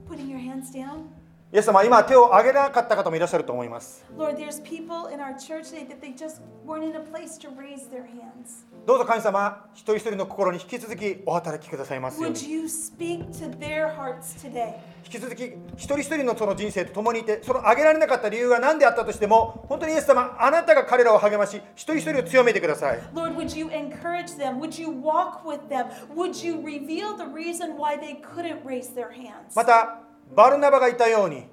[0.08, 1.15] Putting your hands down.
[1.56, 4.04] イエス様今手を挙げなかった方もいらっしゃると思います。
[8.86, 12.20] どうぞ神様、一人一人の心に引き続きお働きくださいます。
[15.06, 23.00] 引き続き、一人一人のその人生と共にいて、その挙げられなかった理由が何であったとしても、本当にイエス様、あなたが彼らを励まし、一人一人を強めてください。
[29.54, 31.46] また、バルナバがいたように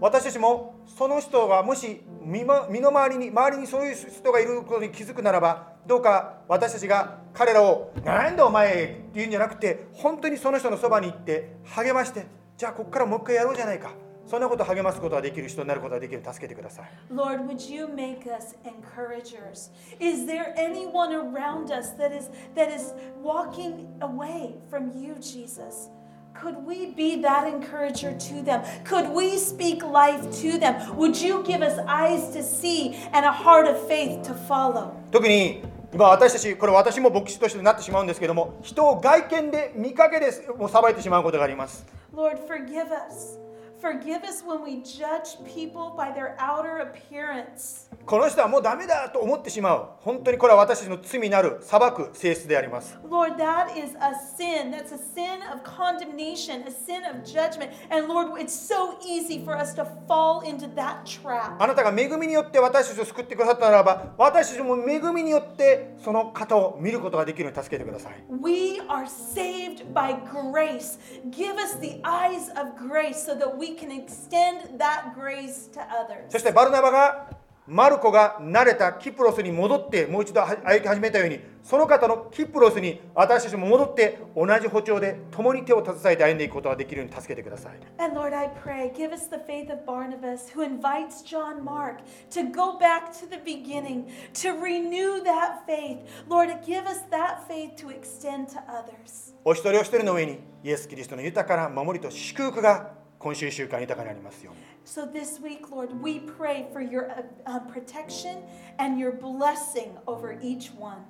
[0.00, 12.26] 私たちもその人がもし身の回りに周りにそういう人がいることに気づくならばどうか私たちが彼らを「なんでお前」って言うんじゃなくて本当にその人のそばに行って励まして
[12.56, 13.90] じゃあここからもう一回やろうじゃないか
[14.26, 19.70] そんなことを励ますことができる人になることができる助けてください Lord, would you make us encouragers?
[19.98, 25.90] Is there anyone around us that is that is walking away from you, Jesus?
[26.33, 28.63] Could we be that encourager to them?
[28.83, 30.75] Could we speak life to them?
[30.97, 34.91] Would you give us eyes to see and a heart of faith to follow?
[35.11, 35.61] 特に
[35.93, 43.37] 今私たちこれ私も牧師としてなってしまうんですけども人を外見で見かけでもう裁いてしまうことがあります Lord, forgive us.
[43.81, 47.86] Forgive us when we judge people by their outer appearance.
[48.08, 54.70] この人はもうダメだと思ってしまう本当にこれは私たちの罪なる裁く性質であります Lord, that is a sin.
[54.70, 57.70] That's a sin of condemnation, a sin of judgment.
[57.90, 61.62] And Lord, it's so easy for us to fall into that trap.
[61.62, 70.98] あなたが恵みによって私たちを救ってくださったならば私たちも恵みによってその方を見ることができるように助けてください We are saved by grace.
[71.30, 76.30] Give us the eyes of grace so that we can extend that grace to others.
[76.30, 91.98] そしてバルナバがマルコが慣れたキプロスに戻ってもう一度歩き始めたようにその方のキプロスに私たちも戻って同じ歩調で共に手を携えて歩んでいくことができるように助けてください And Lord, I pray, give us the faith of Barnabas, who invites John Mark
[92.30, 95.98] to go back to the beginning, to renew that faith.
[96.26, 99.34] Lord, give us that faith to extend to others.
[99.44, 108.38] お一人お一人の上にイエス・キリストの豊かな守りと祝福が今週1週間豊かになりますように So this week, Lord, we pray for your uh, uh, protection
[108.78, 111.04] and your blessing over each one.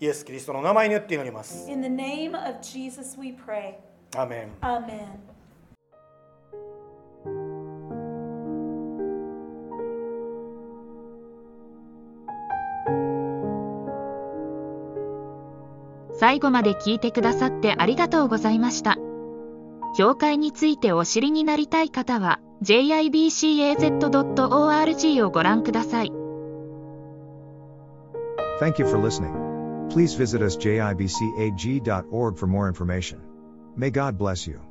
[0.00, 1.70] イエス・キリストの名前によって祈ります。
[1.70, 3.74] In the name of Jesus, we pray.
[4.16, 5.18] アーメン Amen.
[16.18, 18.96] 最後まで聞いてくださってありがとうございました。
[19.98, 24.02] 教会についてお知りになりたい方は jibcaz.org
[25.22, 26.12] をご覧ください。
[28.60, 29.32] Thank you for listening.
[29.90, 33.20] Please visit us jibcag.org for more information.
[33.76, 34.67] May God bless you.